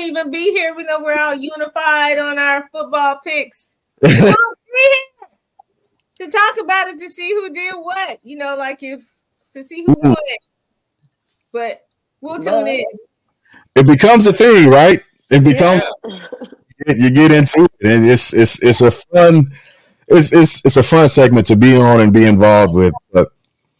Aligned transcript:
won't 0.00 0.10
even 0.10 0.30
be 0.30 0.50
here. 0.52 0.74
We 0.74 0.84
know 0.84 1.00
we're 1.00 1.18
all 1.18 1.34
unified 1.34 2.18
on 2.18 2.38
our 2.38 2.68
football 2.70 3.20
picks. 3.24 3.66
to 4.02 4.16
talk 6.30 6.58
about 6.60 6.88
it 6.88 6.98
to 6.98 7.10
see 7.10 7.30
who 7.30 7.52
did 7.52 7.74
what. 7.74 8.18
You 8.22 8.36
know, 8.36 8.56
like 8.56 8.82
if 8.82 9.02
to 9.54 9.64
see 9.64 9.84
who 9.84 9.94
won 9.98 10.16
it. 10.26 10.40
But 11.52 11.86
we'll 12.20 12.38
tune 12.38 12.66
in. 12.66 12.84
It 13.76 13.86
becomes 13.86 14.26
a 14.26 14.32
thing, 14.32 14.70
right? 14.70 15.00
It 15.30 15.44
becomes 15.44 15.82
yeah. 16.04 16.94
you 16.96 17.10
get 17.10 17.32
into 17.32 17.64
it, 17.64 17.72
and 17.82 18.06
it's 18.06 18.32
it's 18.32 18.62
it's 18.62 18.80
a 18.80 18.90
fun 18.90 19.52
it's 20.08 20.32
it's 20.32 20.64
it's 20.64 20.76
a 20.76 20.82
fun 20.82 21.08
segment 21.08 21.46
to 21.46 21.56
be 21.56 21.76
on 21.76 22.00
and 22.00 22.12
be 22.12 22.26
involved 22.26 22.74
with. 22.74 22.92
But 23.12 23.28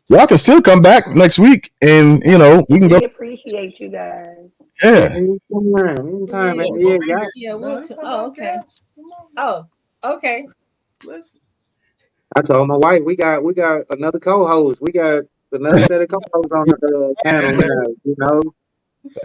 y'all 0.08 0.26
can 0.26 0.38
still 0.38 0.62
come 0.62 0.82
back 0.82 1.08
next 1.08 1.38
week, 1.38 1.72
and 1.82 2.22
you 2.24 2.38
know 2.38 2.64
we 2.68 2.78
can 2.78 2.88
we 2.88 3.00
go. 3.00 3.06
Appreciate 3.06 3.80
you 3.80 3.88
guys. 3.88 4.50
Yeah. 4.82 5.10
Anytime, 5.14 6.56
yeah, 6.58 6.64
yeah, 6.78 6.98
yeah. 7.06 7.24
yeah 7.34 7.54
we'll 7.54 7.82
t- 7.82 7.94
oh, 7.98 8.26
okay. 8.28 8.58
Oh, 9.36 9.66
okay. 10.04 10.46
I 12.36 12.42
told 12.42 12.68
my 12.68 12.76
wife 12.76 13.02
we 13.04 13.16
got 13.16 13.42
we 13.44 13.54
got 13.54 13.82
another 13.90 14.18
co-host. 14.18 14.80
We 14.80 14.92
got 14.92 15.24
another 15.52 15.78
set 15.78 16.00
of 16.00 16.08
co-hosts 16.08 16.52
on 16.52 16.66
the 16.66 17.14
uh, 17.16 17.30
panel 17.30 17.52
now. 17.52 17.92
You 18.04 18.14
know, 18.18 18.42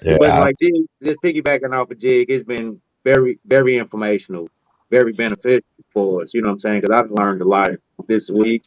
yeah. 0.03 0.17
but 0.19 0.39
like 0.39 0.55
Jig, 0.59 0.73
just 1.03 1.21
piggybacking 1.21 1.73
off 1.73 1.91
of 1.91 1.99
Jig, 1.99 2.29
it's 2.29 2.43
been 2.43 2.81
very 3.03 3.39
very 3.45 3.77
informational, 3.77 4.49
very 4.89 5.13
beneficial 5.13 5.61
for 5.91 6.23
us. 6.23 6.33
You 6.33 6.41
know 6.41 6.47
what 6.47 6.53
I'm 6.53 6.59
saying? 6.59 6.81
Because 6.81 6.99
I've 6.99 7.11
learned 7.11 7.41
a 7.41 7.47
lot 7.47 7.71
this 8.07 8.29
week. 8.29 8.63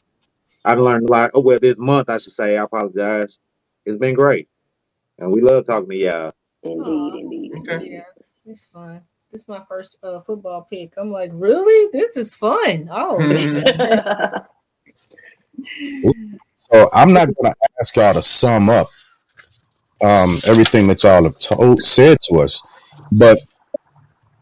I've 0.64 0.78
learned 0.80 1.08
a 1.08 1.12
lot. 1.12 1.30
Oh 1.34 1.41
well, 1.41 1.58
this 1.60 1.78
month 1.78 2.08
I 2.08 2.18
should 2.18 2.32
say. 2.32 2.56
I 2.56 2.64
apologize. 2.64 3.41
It's 3.86 3.98
been 3.98 4.14
great, 4.14 4.48
and 5.18 5.32
we 5.32 5.41
love 5.42 5.64
talking 5.64 5.91
to 5.91 5.96
y'all. 5.96 6.32
Indeed, 6.62 7.14
indeed. 7.14 7.52
Okay. 7.58 7.86
Yeah, 7.88 8.04
it's 8.46 8.66
fun. 8.66 9.02
This 9.30 9.42
is 9.42 9.48
my 9.48 9.62
first 9.68 9.98
uh, 10.02 10.20
football 10.20 10.66
pick. 10.70 10.94
I'm 10.96 11.12
like, 11.12 11.30
really? 11.34 11.90
This 11.92 12.16
is 12.16 12.34
fun. 12.34 12.88
Oh. 12.91 13.19
so 16.56 16.88
I'm 16.92 17.12
not 17.12 17.27
going 17.27 17.52
to 17.52 17.55
ask 17.80 17.94
y'all 17.94 18.14
to 18.14 18.22
sum 18.22 18.70
up 18.70 18.88
um, 20.02 20.38
everything 20.46 20.88
that 20.88 21.02
y'all 21.02 21.24
have 21.24 21.38
told 21.38 21.83
said 21.83 22.18
to 22.22 22.38
us, 22.41 22.62
but 23.12 23.38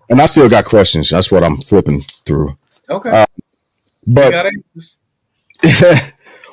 and 0.08 0.20
I 0.20 0.26
still 0.26 0.48
got 0.48 0.64
questions. 0.64 1.10
That's 1.10 1.32
what 1.32 1.42
I'm 1.42 1.56
flipping 1.58 2.02
through. 2.02 2.56
Okay. 2.88 3.10
Uh, 3.10 3.26
but 4.06 4.32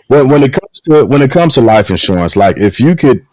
when 0.08 0.30
when 0.30 0.44
it 0.44 0.54
comes 0.54 0.82
to 0.86 1.06
when 1.06 1.22
it 1.22 1.32
comes 1.32 1.54
to 1.56 1.62
life 1.62 1.90
insurance, 1.90 2.36
like 2.36 2.58
if 2.58 2.80
you 2.80 2.96
could 2.96 3.26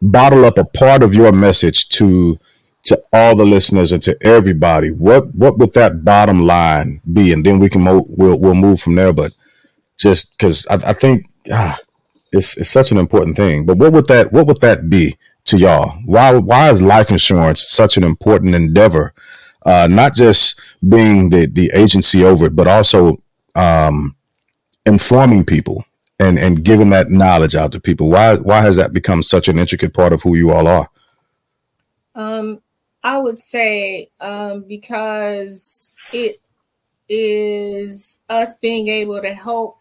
bottle 0.00 0.44
up 0.44 0.58
a 0.58 0.64
part 0.64 1.02
of 1.02 1.14
your 1.14 1.32
message 1.32 1.88
to 1.90 2.38
to 2.84 3.00
all 3.12 3.36
the 3.36 3.44
listeners 3.44 3.92
and 3.92 4.02
to 4.02 4.16
everybody, 4.22 4.90
what 4.90 5.34
what 5.34 5.58
would 5.58 5.74
that 5.74 6.04
bottom 6.04 6.40
line 6.40 7.00
be? 7.12 7.32
And 7.32 7.44
then 7.44 7.58
we 7.58 7.68
can 7.68 7.82
mo- 7.82 8.06
we'll 8.08 8.38
we'll 8.38 8.54
move 8.54 8.80
from 8.80 8.94
there. 8.94 9.12
But 9.12 9.32
just 9.98 10.36
because 10.36 10.66
I, 10.68 10.74
I, 10.74 10.92
think 10.92 11.26
ah, 11.52 11.78
it's 12.32 12.56
it's 12.56 12.70
such 12.70 12.90
an 12.90 12.98
important 12.98 13.36
thing. 13.36 13.66
But 13.66 13.78
what 13.78 13.92
would 13.92 14.06
that 14.06 14.32
what 14.32 14.46
would 14.46 14.60
that 14.60 14.88
be 14.88 15.16
to 15.44 15.58
y'all? 15.58 15.98
Why 16.04 16.38
why 16.38 16.70
is 16.70 16.80
life 16.80 17.10
insurance 17.10 17.68
such 17.68 17.96
an 17.96 18.04
important 18.04 18.54
endeavor? 18.54 19.12
Uh, 19.66 19.88
not 19.90 20.14
just 20.14 20.58
being 20.88 21.30
the 21.30 21.46
the 21.46 21.70
agency 21.74 22.24
over 22.24 22.46
it, 22.46 22.56
but 22.56 22.68
also 22.68 23.22
um, 23.54 24.14
informing 24.86 25.44
people 25.44 25.84
and 26.18 26.38
and 26.38 26.64
giving 26.64 26.90
that 26.90 27.10
knowledge 27.10 27.54
out 27.54 27.72
to 27.72 27.80
people. 27.80 28.10
Why 28.10 28.36
why 28.36 28.60
has 28.60 28.76
that 28.76 28.92
become 28.92 29.22
such 29.22 29.48
an 29.48 29.58
intricate 29.58 29.94
part 29.94 30.12
of 30.12 30.22
who 30.22 30.34
you 30.36 30.52
all 30.52 30.66
are? 30.66 30.88
Um, 32.14 32.60
I 33.02 33.18
would 33.18 33.40
say 33.40 34.10
um, 34.20 34.64
because 34.66 35.96
it 36.12 36.40
is 37.08 38.18
us 38.28 38.58
being 38.58 38.88
able 38.88 39.20
to 39.22 39.32
help 39.32 39.78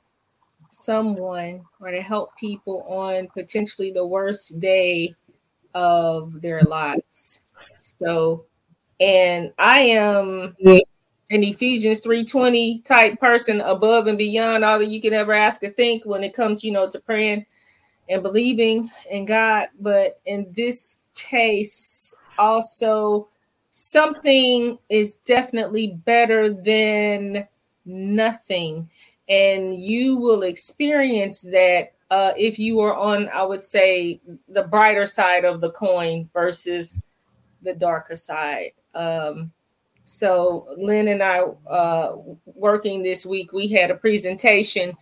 someone 0.72 1.64
or 1.80 1.92
to 1.92 2.02
help 2.02 2.38
people 2.38 2.84
on 2.84 3.28
potentially 3.34 3.92
the 3.92 4.06
worst 4.06 4.60
day 4.60 5.14
of 5.74 6.42
their 6.42 6.62
lives. 6.62 7.42
So, 7.82 8.46
and 9.00 9.52
I 9.58 9.80
am 9.80 10.56
an 11.30 11.44
Ephesians 11.44 12.02
3:20 12.02 12.84
type 12.84 13.20
person 13.20 13.62
above 13.62 14.08
and 14.08 14.18
beyond 14.18 14.64
all 14.64 14.80
that 14.80 14.88
you 14.88 15.02
could 15.02 15.14
ever 15.14 15.34
ask 15.34 15.64
or 15.64 15.70
think 15.70 16.06
when 16.06 16.24
it 16.24 16.34
comes, 16.34 16.64
you 16.64 16.72
know, 16.72 16.90
to 16.90 17.00
praying 17.00 17.46
and 18.10 18.24
believing 18.24 18.90
in 19.10 19.26
God. 19.26 19.68
But 19.80 20.20
in 20.26 20.52
this 20.56 21.00
case, 21.14 22.16
also 22.38 23.28
something 23.72 24.78
is 24.90 25.16
definitely 25.18 25.88
better 26.06 26.54
than 26.54 27.48
nothing. 27.86 28.90
And 29.30 29.76
you 29.76 30.18
will 30.18 30.44
experience 30.44 31.42
that 31.42 31.94
uh, 32.10 32.32
if 32.38 32.58
you 32.58 32.80
are 32.80 32.96
on, 32.96 33.28
I 33.30 33.44
would 33.44 33.66
say, 33.66 34.22
the 34.48 34.64
brighter 34.64 35.06
side 35.06 35.44
of 35.44 35.60
the 35.60 35.72
coin 35.72 36.30
versus 36.34 37.02
the 37.62 37.74
darker 37.74 38.16
side. 38.16 38.72
Um, 38.96 39.52
so 40.08 40.66
Lynn 40.78 41.10
and 41.10 41.22
I 41.22 41.40
uh, 41.70 42.16
working 42.46 43.04
this 43.04 43.26
week, 43.26 43.52
we 43.52 43.68
had 43.68 43.92
a 43.92 43.96
presentation, 43.96 44.96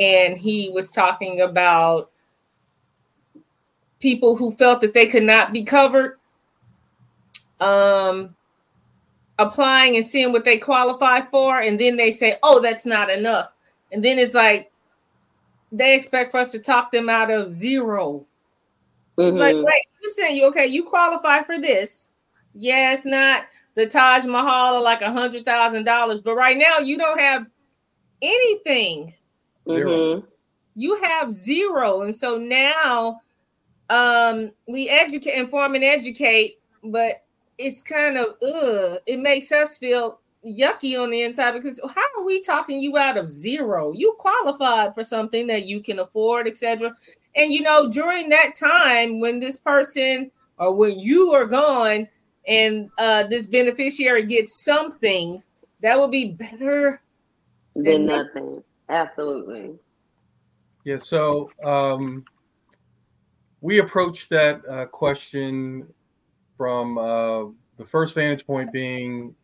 and 0.00 0.38
he 0.38 0.70
was 0.70 0.92
talking 0.92 1.40
about 1.40 2.12
people 3.98 4.36
who 4.36 4.52
felt 4.52 4.80
that 4.82 4.94
they 4.94 5.06
could 5.06 5.24
not 5.24 5.52
be 5.52 5.64
covered, 5.64 6.20
um, 7.58 8.36
applying 9.40 9.96
and 9.96 10.06
seeing 10.06 10.30
what 10.30 10.44
they 10.44 10.56
qualify 10.56 11.20
for, 11.20 11.58
and 11.58 11.80
then 11.80 11.96
they 11.96 12.12
say, 12.12 12.36
"Oh, 12.44 12.62
that's 12.62 12.86
not 12.86 13.10
enough," 13.10 13.50
and 13.90 14.04
then 14.04 14.20
it's 14.20 14.34
like 14.34 14.70
they 15.72 15.96
expect 15.96 16.30
for 16.30 16.38
us 16.38 16.52
to 16.52 16.60
talk 16.60 16.92
them 16.92 17.08
out 17.08 17.32
of 17.32 17.52
0 17.52 18.24
mm-hmm. 19.18 19.28
It's 19.28 19.36
like, 19.36 19.56
mm-hmm. 19.56 19.64
wait, 19.64 19.82
you 20.00 20.12
saying 20.14 20.36
you 20.36 20.46
okay? 20.46 20.66
You 20.68 20.84
qualify 20.84 21.42
for 21.42 21.58
this? 21.58 22.10
Yeah, 22.54 22.92
it's 22.92 23.04
not 23.04 23.46
the 23.78 23.86
Taj 23.86 24.24
Mahal 24.24 24.74
are 24.74 24.82
like 24.82 25.02
a 25.02 25.12
hundred 25.12 25.44
thousand 25.44 25.84
dollars, 25.84 26.20
but 26.20 26.34
right 26.34 26.58
now 26.58 26.80
you 26.80 26.98
don't 26.98 27.20
have 27.20 27.46
anything. 28.20 29.14
Mm-hmm. 29.68 30.26
You 30.74 30.96
have 30.96 31.32
zero, 31.32 32.02
and 32.02 32.14
so 32.14 32.38
now 32.38 33.20
um, 33.88 34.50
we 34.66 34.88
educate, 34.88 35.38
inform, 35.38 35.76
and 35.76 35.84
educate, 35.84 36.58
but 36.82 37.24
it's 37.56 37.80
kind 37.80 38.18
of 38.18 38.34
ugh. 38.42 38.98
It 39.06 39.20
makes 39.20 39.52
us 39.52 39.78
feel 39.78 40.18
yucky 40.44 41.00
on 41.00 41.10
the 41.10 41.22
inside 41.22 41.52
because 41.52 41.80
how 41.94 42.04
are 42.18 42.24
we 42.24 42.40
talking 42.40 42.80
you 42.80 42.98
out 42.98 43.16
of 43.16 43.28
zero? 43.28 43.92
You 43.92 44.16
qualified 44.18 44.92
for 44.92 45.04
something 45.04 45.46
that 45.46 45.66
you 45.66 45.80
can 45.80 46.00
afford, 46.00 46.48
etc. 46.48 46.96
And 47.36 47.52
you 47.52 47.62
know, 47.62 47.88
during 47.88 48.28
that 48.30 48.56
time 48.56 49.20
when 49.20 49.38
this 49.38 49.56
person 49.56 50.32
or 50.56 50.74
when 50.74 50.98
you 50.98 51.30
are 51.30 51.46
gone, 51.46 52.08
and 52.48 52.90
uh, 52.98 53.24
this 53.24 53.46
beneficiary 53.46 54.24
gets 54.24 54.64
something, 54.64 55.42
that 55.82 55.98
would 55.98 56.10
be 56.10 56.32
better 56.32 57.00
than, 57.74 57.84
than 57.84 58.06
nothing. 58.06 58.62
Absolutely. 58.88 59.74
Yeah. 60.84 60.98
So 60.98 61.50
um, 61.62 62.24
we 63.60 63.78
approached 63.80 64.30
that 64.30 64.62
uh, 64.68 64.86
question 64.86 65.86
from 66.56 66.98
uh, 66.98 67.44
the 67.76 67.84
first 67.86 68.14
vantage 68.14 68.46
point 68.46 68.72
being, 68.72 69.34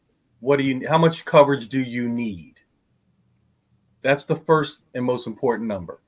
what 0.40 0.56
do 0.56 0.64
you? 0.64 0.88
How 0.88 0.98
much 0.98 1.24
coverage 1.24 1.68
do 1.68 1.82
you 1.82 2.08
need? 2.08 2.54
That's 4.02 4.24
the 4.24 4.36
first 4.36 4.86
and 4.94 5.04
most 5.04 5.26
important 5.26 5.68
number. 5.68 6.00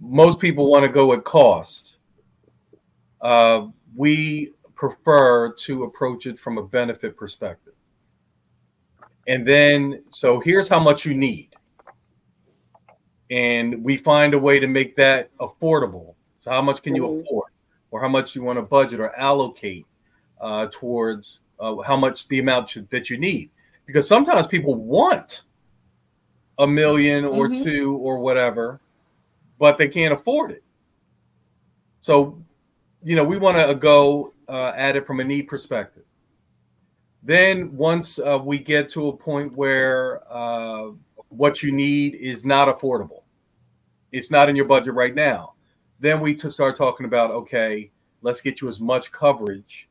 Most 0.00 0.40
people 0.40 0.70
want 0.70 0.84
to 0.84 0.88
go 0.88 1.12
at 1.12 1.24
cost. 1.24 1.96
Uh, 3.20 3.68
we 3.96 4.52
prefer 4.88 5.52
to 5.52 5.84
approach 5.84 6.26
it 6.26 6.38
from 6.38 6.58
a 6.58 6.62
benefit 6.62 7.16
perspective. 7.16 7.72
And 9.26 9.46
then, 9.46 10.04
so 10.10 10.40
here's 10.40 10.68
how 10.68 10.80
much 10.80 11.06
you 11.06 11.14
need. 11.14 11.56
And 13.30 13.82
we 13.82 13.96
find 13.96 14.34
a 14.34 14.38
way 14.38 14.60
to 14.60 14.66
make 14.66 14.94
that 14.96 15.34
affordable. 15.38 16.14
So, 16.40 16.50
how 16.50 16.60
much 16.60 16.82
can 16.82 16.94
you 16.94 17.04
mm-hmm. 17.04 17.20
afford, 17.20 17.50
or 17.90 18.00
how 18.02 18.08
much 18.08 18.36
you 18.36 18.42
want 18.42 18.58
to 18.58 18.62
budget 18.62 19.00
or 19.00 19.18
allocate 19.18 19.86
uh, 20.40 20.66
towards 20.70 21.40
uh, 21.58 21.76
how 21.78 21.96
much 21.96 22.28
the 22.28 22.38
amount 22.38 22.68
should, 22.68 22.90
that 22.90 23.08
you 23.08 23.16
need? 23.16 23.48
Because 23.86 24.06
sometimes 24.06 24.46
people 24.46 24.74
want 24.74 25.44
a 26.58 26.66
million 26.66 27.24
or 27.24 27.48
mm-hmm. 27.48 27.64
two 27.64 27.96
or 27.96 28.18
whatever, 28.18 28.78
but 29.58 29.78
they 29.78 29.88
can't 29.88 30.12
afford 30.12 30.50
it. 30.50 30.62
So, 32.00 32.38
you 33.02 33.16
know, 33.16 33.24
we 33.24 33.38
want 33.38 33.56
to 33.56 33.74
go 33.74 34.33
uh, 34.48 34.72
at 34.76 34.96
it 34.96 35.06
from 35.06 35.20
a 35.20 35.24
need 35.24 35.42
perspective. 35.42 36.04
Then 37.22 37.74
once 37.76 38.18
uh, 38.18 38.38
we 38.42 38.58
get 38.58 38.88
to 38.90 39.08
a 39.08 39.16
point 39.16 39.54
where 39.56 40.20
uh, 40.30 40.90
what 41.28 41.62
you 41.62 41.72
need 41.72 42.14
is 42.16 42.44
not 42.44 42.68
affordable, 42.68 43.22
it's 44.12 44.30
not 44.30 44.48
in 44.48 44.56
your 44.56 44.66
budget 44.66 44.94
right 44.94 45.14
now, 45.14 45.54
then 46.00 46.20
we 46.20 46.34
to 46.36 46.50
start 46.50 46.76
talking 46.76 47.06
about 47.06 47.30
okay, 47.30 47.90
let's 48.22 48.40
get 48.40 48.60
you 48.60 48.68
as 48.68 48.80
much 48.80 49.10
coverage 49.12 49.88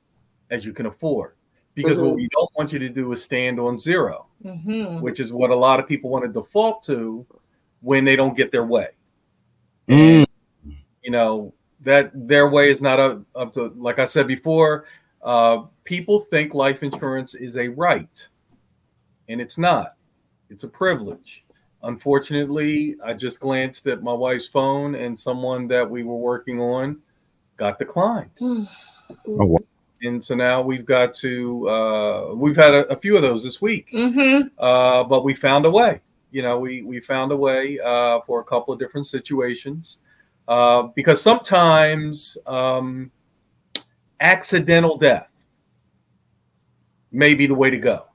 as 0.52 0.66
you 0.66 0.74
can 0.74 0.86
afford. 0.86 1.34
because 1.76 1.98
what 1.98 2.12
Mhm. 2.14 2.18
we 2.18 2.30
don't 2.30 2.52
want 2.56 2.72
you 2.72 2.78
to 2.78 2.88
do 2.90 3.12
is 3.14 3.24
stand 3.24 3.60
on 3.60 3.80
0 3.80 4.28
Mm-hmm. 4.46 5.00
which 5.02 5.20
is 5.20 5.34
what 5.34 5.50
a 5.50 5.56
lot 5.56 5.80
of 5.80 5.88
people 5.88 6.12
want 6.12 6.24
to 6.24 6.32
default 6.32 6.84
to 6.84 7.26
when 7.82 8.06
they 8.06 8.16
don't 8.16 8.38
get 8.38 8.52
their 8.52 8.64
way. 8.66 8.90
Mm, 9.88 10.24
You 11.02 11.10
know 11.12 11.52
that 11.84 12.12
their 12.14 12.50
way 12.50 12.72
is 12.72 12.82
not 12.82 13.00
up, 13.00 13.22
up 13.36 13.54
to 13.54 13.74
like 13.78 14.00
I 14.00 14.06
said 14.06 14.28
before. 14.28 14.86
Uh, 15.22 15.64
people 15.86 16.22
think 16.32 16.54
life 16.54 16.84
insurance 16.84 17.34
is 17.34 17.56
a 17.56 17.70
right, 17.70 18.28
and 19.30 19.40
it's 19.40 19.58
not. 19.58 19.96
It's 20.50 20.64
a 20.64 20.68
privilege. 20.68 21.46
Unfortunately, 21.84 22.96
I 23.04 23.14
just 23.14 23.40
glanced 23.40 23.88
at 23.88 24.04
my 24.04 24.14
wife's 24.14 24.48
phone, 24.48 24.96
and 24.96 25.18
someone 25.18 25.68
that 25.70 25.90
we 25.90 26.04
were 26.04 26.18
working 26.18 26.60
on 26.60 27.00
got 27.58 27.80
declined. 27.80 28.32
oh, 28.42 28.68
wow. 29.28 29.60
and 30.02 30.24
so 30.24 30.36
now 30.36 30.62
we've 30.62 30.86
got 30.86 31.14
to 31.16 31.70
uh, 31.70 32.34
we've 32.36 32.56
had 32.56 32.74
a, 32.74 32.88
a 32.88 32.98
few 32.98 33.16
of 33.16 33.22
those 33.22 33.44
this 33.44 33.62
week 33.62 33.90
Mm-hmm. 33.94 34.48
uh, 34.58 35.04
but 35.04 35.24
we 35.24 35.34
found 35.34 35.66
a 35.66 35.70
way 35.72 36.02
you 36.32 36.42
know 36.42 36.58
we 36.58 36.82
we 36.82 37.00
found 37.00 37.32
a 37.32 37.38
way 37.38 37.80
uh, 37.84 38.20
for 38.26 38.40
a 38.42 38.44
couple 38.44 38.74
of 38.74 38.80
different 38.80 39.08
situations 39.08 40.00
uh, 40.48 40.84
because 40.95 41.22
sometimes 41.22 42.38
um, 42.45 43.12
accidental 44.19 44.98
death 44.98 45.30
may 47.12 47.36
be 47.36 47.45
the 47.45 47.56
way 47.56 47.69
to 47.69 47.78
go 47.78 48.06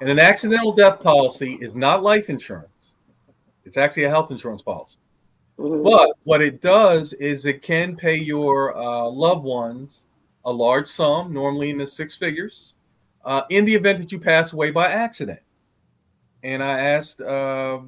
and 0.00 0.08
an 0.08 0.18
accidental 0.18 0.72
death 0.72 1.00
policy 1.00 1.58
is 1.60 1.74
not 1.74 2.02
life 2.02 2.30
insurance 2.30 2.92
it's 3.64 3.76
actually 3.76 4.04
a 4.04 4.08
health 4.08 4.30
insurance 4.30 4.62
policy 4.62 4.96
Mhm. 5.58 5.84
but 5.84 6.16
what 6.24 6.40
it 6.40 6.62
does 6.62 7.12
is 7.14 7.44
it 7.44 7.60
can 7.60 7.94
pay 7.94 8.14
your 8.16 8.74
uh, 8.76 9.04
loved 9.04 9.44
ones 9.44 10.06
a 10.44 10.52
large 10.52 10.88
sum, 10.88 11.32
normally 11.32 11.70
in 11.70 11.78
the 11.78 11.86
six 11.86 12.16
figures, 12.16 12.74
uh, 13.24 13.42
in 13.50 13.64
the 13.64 13.74
event 13.74 13.98
that 13.98 14.12
you 14.12 14.18
pass 14.18 14.52
away 14.52 14.70
by 14.70 14.90
accident. 14.90 15.40
And 16.42 16.62
I 16.62 16.80
asked, 16.80 17.20
uh, 17.20 17.80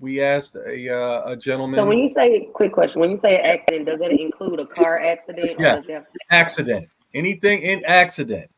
we 0.00 0.20
asked 0.22 0.56
a, 0.56 0.94
uh, 0.94 1.30
a 1.32 1.36
gentleman, 1.36 1.78
So 1.78 1.86
when 1.86 1.98
you 1.98 2.12
say 2.14 2.48
quick 2.52 2.72
question, 2.72 3.00
when 3.00 3.10
you 3.10 3.20
say 3.22 3.38
accident, 3.38 3.86
does 3.86 4.00
it 4.00 4.20
include 4.20 4.60
a 4.60 4.66
car 4.66 5.00
accident? 5.00 5.58
Yeah. 5.58 5.80
does 5.80 6.04
accident, 6.30 6.88
anything 7.14 7.62
in 7.62 7.84
accident, 7.84 8.50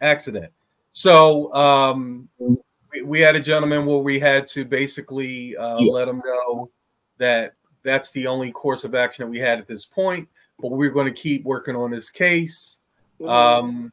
accident. 0.00 0.52
So 0.92 1.52
um, 1.54 2.28
we, 2.38 3.02
we 3.02 3.20
had 3.20 3.36
a 3.36 3.40
gentleman 3.40 3.86
where 3.86 3.98
we 3.98 4.18
had 4.18 4.48
to 4.48 4.64
basically 4.64 5.56
uh, 5.56 5.78
Yeah. 5.78 5.92
let 5.92 6.08
him 6.08 6.20
know 6.24 6.70
that 7.18 7.54
that's 7.82 8.10
the 8.12 8.26
only 8.26 8.50
course 8.52 8.84
of 8.84 8.94
action 8.94 9.24
that 9.24 9.30
we 9.30 9.38
had 9.38 9.58
at 9.58 9.66
this 9.68 9.86
point. 9.86 10.28
But 10.60 10.72
we're 10.72 10.90
going 10.90 11.06
to 11.12 11.20
keep 11.20 11.44
working 11.44 11.76
on 11.76 11.90
this 11.90 12.10
case. 12.10 12.80
Mhm. 13.20 13.28
Um, 13.28 13.92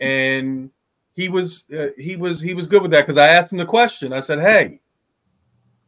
and 0.00 0.70
he 1.14 1.28
was 1.28 1.66
uh, 1.76 1.88
he 1.96 2.16
was 2.16 2.40
he 2.40 2.52
was 2.54 2.66
good 2.66 2.82
with 2.82 2.90
that 2.90 3.06
because 3.06 3.18
I 3.18 3.28
asked 3.28 3.52
him 3.52 3.58
the 3.58 3.64
question. 3.64 4.12
I 4.12 4.20
said, 4.20 4.40
"Hey, 4.40 4.80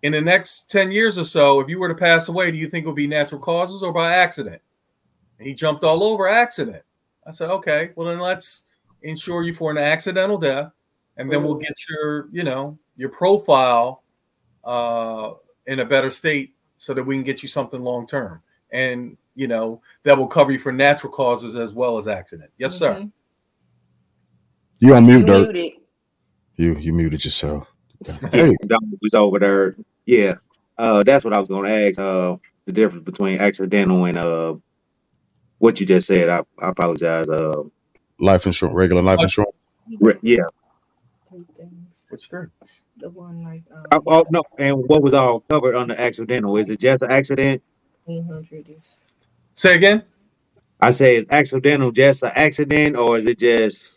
in 0.07 0.13
the 0.13 0.21
next 0.21 0.71
ten 0.71 0.93
years 0.93 1.19
or 1.19 1.25
so, 1.25 1.59
if 1.59 1.69
you 1.69 1.81
were 1.81 1.89
to 1.89 1.95
pass 1.95 2.29
away, 2.29 2.53
do 2.53 2.57
you 2.57 2.69
think 2.69 2.85
it 2.85 2.87
would 2.87 2.95
be 2.95 3.09
natural 3.09 3.41
causes 3.41 3.83
or 3.83 3.93
by 3.93 4.15
accident?" 4.15 4.63
And 5.39 5.49
he 5.49 5.53
jumped 5.53 5.83
all 5.83 6.05
over 6.05 6.29
accident. 6.29 6.85
I 7.27 7.33
said, 7.33 7.51
"Okay, 7.51 7.91
well 7.97 8.07
then 8.07 8.21
let's 8.21 8.67
insure 9.03 9.43
you 9.43 9.53
for 9.53 9.73
an 9.73 9.79
accidental 9.79 10.39
death, 10.39 10.71
and 11.17 11.31
then 11.31 11.43
we'll 11.43 11.57
get 11.57 11.75
your 11.89 12.29
you 12.31 12.45
know 12.45 12.79
your 12.97 13.09
profile 13.09 14.05
uh, 14.65 15.33
in 15.67 15.81
a 15.81 15.85
better 15.85 16.13
state 16.13 16.55
so 16.79 16.95
that 16.95 17.03
we 17.03 17.17
can 17.17 17.25
get 17.25 17.43
you 17.43 17.49
something 17.49 17.83
long 17.83 18.07
term, 18.07 18.41
and 18.71 19.17
you 19.35 19.49
know 19.49 19.83
that 20.05 20.17
will 20.17 20.29
cover 20.29 20.53
you 20.53 20.61
for 20.61 20.71
natural 20.71 21.13
causes 21.13 21.57
as 21.57 21.73
well 21.75 21.99
as 21.99 22.07
accident." 22.07 22.51
Yes, 22.59 22.77
sir. 22.79 22.95
Mhm. 22.95 23.11
You 24.79 24.95
on 24.95 25.05
You 25.05 25.19
mute, 25.19 25.27
Dirk. 25.27 25.73
You 26.57 26.77
you 26.77 26.93
muted 26.93 27.25
yourself. 27.25 27.73
Hey, 28.31 28.55
Don 28.67 28.93
was 29.01 29.15
over 29.15 29.39
there. 29.39 29.75
Yeah. 30.07 30.35
Uh, 30.79 31.03
that's 31.05 31.25
what 31.25 31.35
I 31.35 31.41
was 31.41 31.49
gonna 31.49 31.71
ask. 31.71 31.99
Uh, 31.99 32.37
the 32.67 32.73
difference 32.73 33.05
between 33.05 33.41
accidental 33.41 34.05
and 34.05 34.17
uh, 34.17 34.55
what 35.59 35.81
you 35.81 35.87
just 35.87 36.07
said. 36.09 36.29
I, 36.29 36.41
I 36.59 36.71
apologize. 36.71 37.29
Uh, 37.29 37.63
life 38.19 38.47
insurance, 38.47 38.79
regular 38.79 39.03
life 39.03 39.19
insurance. 39.21 39.55
re- 40.01 40.19
yeah. 40.23 40.45
Three 41.31 41.47
things. 41.57 42.07
Which 42.09 42.29
true. 42.29 42.51
The 42.99 43.11
one 43.11 43.45
like 43.45 43.63
um, 43.75 43.85
Oh, 43.93 44.03
oh 44.07 44.27
no. 44.31 44.43
And 44.59 44.77
what 44.89 45.03
was 45.03 45.13
all 45.13 45.41
covered 45.41 45.77
under 45.77 45.95
accidental? 45.95 46.57
Is 46.57 46.71
it 46.71 46.81
just 46.81 47.03
an 47.03 47.11
accident? 47.11 47.63
800 48.09 48.69
is 48.71 48.83
Say 49.55 49.75
again. 49.75 50.03
I 50.81 50.91
say 50.91 51.25
accidental 51.31 51.91
just 51.91 52.23
an 52.23 52.33
accident, 52.35 52.97
or 52.97 53.19
is 53.19 53.27
it 53.27 53.39
just? 53.39 53.96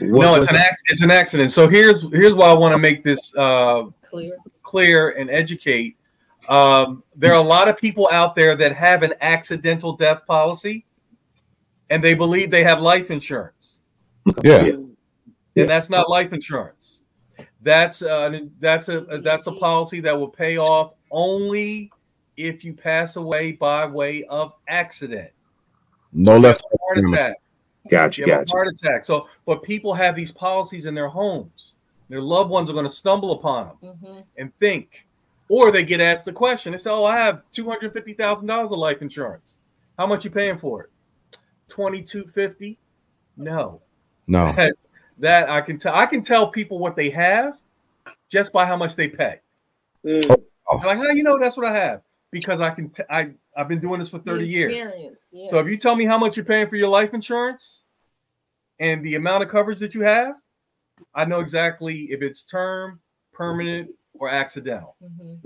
What- 0.00 0.22
no, 0.22 0.34
it's 0.36 0.48
an 0.50 0.56
it- 0.56 0.60
ac- 0.60 0.82
it's 0.86 1.02
an 1.02 1.10
accident. 1.10 1.52
So 1.52 1.68
here's 1.68 2.02
here's 2.10 2.34
why 2.34 2.46
I 2.48 2.52
want 2.54 2.72
to 2.72 2.78
make 2.78 3.02
this 3.04 3.34
uh, 3.36 3.84
clear. 4.02 4.36
clear 4.62 5.10
and 5.10 5.30
educate. 5.30 5.96
Um, 6.48 7.02
there 7.16 7.32
are 7.32 7.40
a 7.40 7.48
lot 7.48 7.68
of 7.68 7.76
people 7.76 8.08
out 8.12 8.36
there 8.36 8.54
that 8.56 8.74
have 8.76 9.02
an 9.02 9.14
accidental 9.20 9.96
death 9.96 10.24
policy, 10.26 10.84
and 11.90 12.02
they 12.02 12.14
believe 12.14 12.50
they 12.50 12.62
have 12.62 12.80
life 12.80 13.10
insurance, 13.10 13.80
Yeah, 14.44 14.66
and 14.66 15.68
that's 15.68 15.90
not 15.90 16.08
life 16.08 16.32
insurance. 16.32 17.00
That's 17.62 18.00
uh, 18.02 18.38
that's 18.60 18.88
a 18.88 19.00
that's 19.24 19.48
a 19.48 19.52
policy 19.52 19.98
that 20.00 20.16
will 20.16 20.28
pay 20.28 20.56
off 20.56 20.92
only 21.12 21.90
if 22.36 22.64
you 22.64 22.74
pass 22.74 23.16
away 23.16 23.52
by 23.52 23.86
way 23.86 24.22
of 24.24 24.52
accident, 24.68 25.30
no 26.12 26.36
left. 26.38 26.62
heart 26.80 26.98
attack. 26.98 27.36
Gotcha. 27.90 28.22
you 28.22 28.32
have 28.32 28.40
Gotcha. 28.46 28.52
a 28.54 28.56
heart 28.56 28.68
attack. 28.68 29.04
So, 29.04 29.28
but 29.46 29.62
people 29.62 29.94
have 29.94 30.14
these 30.16 30.32
policies 30.32 30.86
in 30.86 30.94
their 30.94 31.08
homes. 31.08 31.74
Their 32.08 32.20
loved 32.20 32.50
ones 32.50 32.70
are 32.70 32.72
going 32.72 32.84
to 32.84 32.90
stumble 32.90 33.32
upon 33.32 33.66
them 33.66 33.76
Mm-hmm. 33.82 34.20
and 34.38 34.52
think, 34.60 35.06
or 35.48 35.70
they 35.72 35.84
get 35.84 36.00
asked 36.00 36.24
the 36.24 36.32
question. 36.32 36.72
They 36.72 36.78
say, 36.78 36.90
"Oh, 36.90 37.04
I 37.04 37.16
have 37.16 37.42
two 37.52 37.68
hundred 37.68 37.92
fifty 37.92 38.12
thousand 38.14 38.46
dollars 38.46 38.70
of 38.72 38.78
life 38.78 39.02
insurance. 39.02 39.56
How 39.98 40.06
much 40.06 40.24
you 40.24 40.30
paying 40.30 40.58
for 40.58 40.84
it? 40.84 40.90
Twenty 41.68 42.02
two 42.02 42.24
fifty? 42.34 42.78
No, 43.36 43.80
No, 44.28 44.52
that, 44.56 44.72
that 45.18 45.50
I 45.50 45.60
can 45.60 45.78
tell. 45.78 45.94
I 45.94 46.06
can 46.06 46.22
tell 46.22 46.48
people 46.48 46.78
what 46.78 46.94
they 46.96 47.10
have 47.10 47.54
just 48.28 48.52
by 48.52 48.64
how 48.66 48.76
much 48.76 48.94
they 48.96 49.08
pay. 49.08 49.40
Mhm. 50.04 50.26
They're 50.28 50.36
like, 50.84 50.98
how 50.98 51.10
you 51.10 51.22
know 51.22 51.38
that's 51.38 51.56
what 51.56 51.66
I 51.66 51.74
have? 51.76 52.02
Because 52.30 52.60
I 52.60 52.70
can. 52.70 52.90
T- 52.90 53.02
I 53.10 53.32
I've 53.56 53.68
been 53.68 53.80
doing 53.80 54.00
this 54.00 54.10
for 54.10 54.18
thirty 54.18 54.46
years. 54.46 54.74
Yeah. 55.32 55.50
So 55.50 55.58
if 55.58 55.66
you 55.66 55.76
tell 55.76 55.96
me 55.96 56.04
how 56.04 56.18
much 56.18 56.36
you're 56.36 56.44
paying 56.44 56.68
for 56.68 56.76
your 56.76 56.88
life 56.88 57.14
insurance 57.14 57.82
and 58.78 59.04
the 59.04 59.14
amount 59.14 59.42
of 59.42 59.48
coverage 59.48 59.78
that 59.78 59.94
you 59.94 60.02
have, 60.02 60.34
I 61.14 61.24
know 61.24 61.40
exactly 61.40 62.02
if 62.10 62.22
it's 62.22 62.42
term, 62.42 63.00
permanent, 63.32 63.90
or 64.14 64.28
accidental. 64.28 64.96
Mhm. 65.02 65.40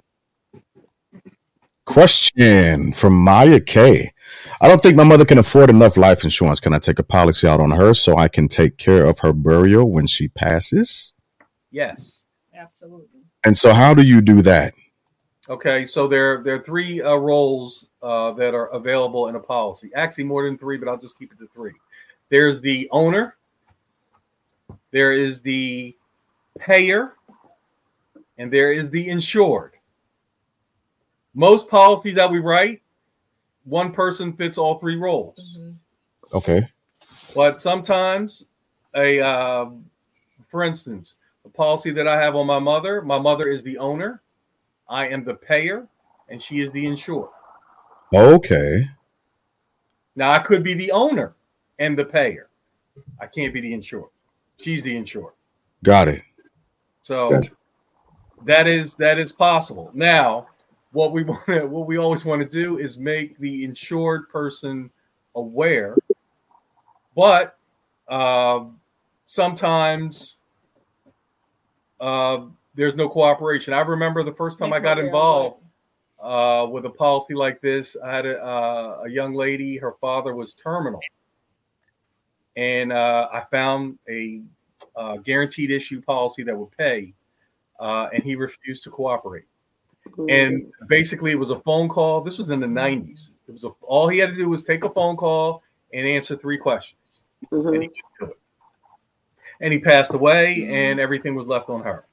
Question 1.87 2.93
from 2.93 3.17
Maya 3.17 3.59
K. 3.61 4.13
I 4.61 4.69
don't 4.69 4.81
think 4.81 4.97
my 4.97 5.03
mother 5.03 5.25
can 5.25 5.39
afford 5.39 5.71
enough 5.71 5.97
life 5.97 6.23
insurance. 6.23 6.61
Can 6.61 6.73
I 6.73 6.79
take 6.79 7.01
a 7.01 7.03
policy 7.03 7.49
out 7.49 7.59
on 7.59 7.73
her 7.73 7.95
so 7.95 8.17
I 8.17 8.29
can 8.29 8.47
take 8.47 8.77
care 8.77 9.05
of 9.07 9.21
her 9.21 9.33
burial 9.33 9.91
when 9.91 10.07
she 10.07 10.29
passes? 10.29 11.15
Yes. 11.71 12.23
Absolutely. 12.55 13.23
And 13.45 13.57
so, 13.57 13.73
how 13.73 13.95
do 13.95 14.03
you 14.03 14.21
do 14.21 14.43
that? 14.43 14.75
Okay. 15.51 15.85
So 15.85 16.07
there 16.07 16.43
there 16.43 16.55
are 16.55 16.63
three 16.63 17.03
uh, 17.03 17.17
roles 17.17 17.89
uh, 18.03 18.33
that 18.33 18.55
are 18.55 18.69
available 18.69 19.27
in 19.29 19.35
a 19.35 19.41
policy. 19.41 19.91
Actually, 19.95 20.25
more 20.25 20.45
than 20.45 20.57
three, 20.57 20.79
but 20.79 20.89
I'll 20.89 20.97
just 20.97 21.19
keep 21.19 21.33
it 21.33 21.39
to 21.41 21.49
three. 21.53 21.73
There's 22.29 22.61
the 22.61 22.89
owner. 22.93 23.37
There 24.93 25.13
is 25.13 25.43
the 25.43 25.97
payer, 26.59 27.15
and 28.39 28.53
there 28.53 28.73
is 28.73 28.91
the 28.91 29.09
insured. 29.09 29.73
Most 31.35 31.69
policies 31.69 32.15
that 32.15 32.31
we 32.31 32.39
write, 32.39 32.81
one 33.65 33.93
person 33.93 34.33
fits 34.33 34.59
all 34.59 34.79
three 34.79 34.97
roles. 34.97 35.37
Mhm. 35.57 35.75
Okay. 36.33 36.69
But 37.35 37.61
sometimes, 37.61 38.47
a 38.95 39.21
um, 39.21 39.85
for 40.49 40.63
instance, 40.63 41.17
a 41.45 41.51
policy 41.51 41.91
that 41.91 42.07
I 42.07 42.21
have 42.21 42.37
on 42.37 42.47
my 42.47 42.59
mother, 42.59 43.03
my 43.03 43.19
mother 43.19 43.49
is 43.49 43.63
the 43.63 43.79
owner, 43.79 44.23
I 44.91 45.07
am 45.09 45.25
the 45.25 45.35
payer, 45.35 45.87
and 46.29 46.43
she 46.43 46.61
is 46.61 46.71
the 46.73 46.85
insured. 46.85 47.31
Okay. 48.13 48.89
Now 50.17 50.33
I 50.33 50.41
could 50.41 50.65
be 50.65 50.75
the 50.75 50.91
owner 50.91 51.35
and 51.79 51.97
the 51.97 52.05
payer. 52.05 52.49
I 53.21 53.27
can't 53.27 53.55
be 53.55 53.61
the 53.61 53.73
insured. 53.73 54.11
She's 54.61 54.83
the 54.83 54.95
insured. 54.95 55.33
Got 55.85 56.09
it. 56.09 56.23
So 57.03 57.31
Gotcha. 57.31 57.53
that 58.45 58.67
is 58.67 58.97
that 58.97 59.19
is 59.19 59.33
possible. 59.33 59.91
Now, 59.95 60.49
what 60.91 61.13
we 61.13 61.23
want 61.25 61.47
to 61.47 61.67
what 61.67 61.87
we 61.87 61.97
always 61.97 62.25
want 62.25 62.43
to 62.43 62.49
do 62.49 62.79
is 62.79 62.99
make 62.99 63.39
the 63.39 63.65
insured 63.65 64.29
person 64.29 64.91
aware, 65.37 65.97
but 67.15 67.57
um 68.09 68.81
sometimes 69.25 70.39
uh, 72.01 72.47
there's 72.75 72.97
no 72.97 73.09
cooperation. 73.09 73.75
I 73.75 73.81
remember 73.81 74.23
the 74.23 74.33
first 74.33 74.59
time 74.59 74.73
I 74.73 74.81
got 74.81 74.99
involved 74.99 75.63
uh, 76.21 76.67
with 76.71 76.85
a 76.87 76.91
policy 76.91 77.35
like 77.35 77.61
this. 77.61 77.97
I 78.03 78.15
had 78.15 78.27
a, 78.27 78.45
uh, 78.45 79.03
a 79.07 79.11
young 79.11 79.35
lady. 79.35 79.77
Her 79.77 79.95
father 80.01 80.35
was 80.35 80.55
terminal, 80.55 81.01
and 82.57 82.93
uh, 82.93 83.29
I 83.33 83.45
found 83.51 83.99
a 84.09 84.43
uh, 84.97 85.17
guaranteed 85.17 85.71
issue 85.71 86.01
policy 86.03 86.43
that 86.45 86.57
would 86.57 86.71
pay, 86.77 87.15
uh, 87.81 88.09
and 88.13 88.23
he 88.23 88.37
refused 88.37 88.85
to 88.85 88.91
cooperate. 88.91 89.45
And 90.29 90.73
basically, 90.89 91.31
it 91.31 91.39
was 91.39 91.51
a 91.51 91.61
phone 91.61 91.89
call. 91.89 92.21
This 92.21 92.39
was 92.39 92.51
in 92.51 92.61
the 92.61 92.67
'90s. 92.67 93.31
It 93.49 93.53
was 93.53 93.65
a, 93.65 93.69
all 93.83 94.09
he 94.09 94.19
had 94.19 94.31
to 94.31 94.37
do 94.37 94.49
was 94.49 94.65
take 94.65 94.85
a 94.85 94.91
phone 94.91 95.17
call 95.17 95.63
and 95.93 96.07
answer 96.07 96.37
three 96.37 96.59
questions, 96.59 97.23
Mhm. 97.51 97.75
and 97.75 97.83
he 97.83 97.91
it. 98.23 98.39
And 99.61 99.73
he 99.75 99.79
passed 99.79 100.15
away, 100.15 100.67
and 100.71 100.99
everything 100.99 101.35
was 101.35 101.47
left 101.47 101.69
on 101.69 101.83
her. 101.83 102.07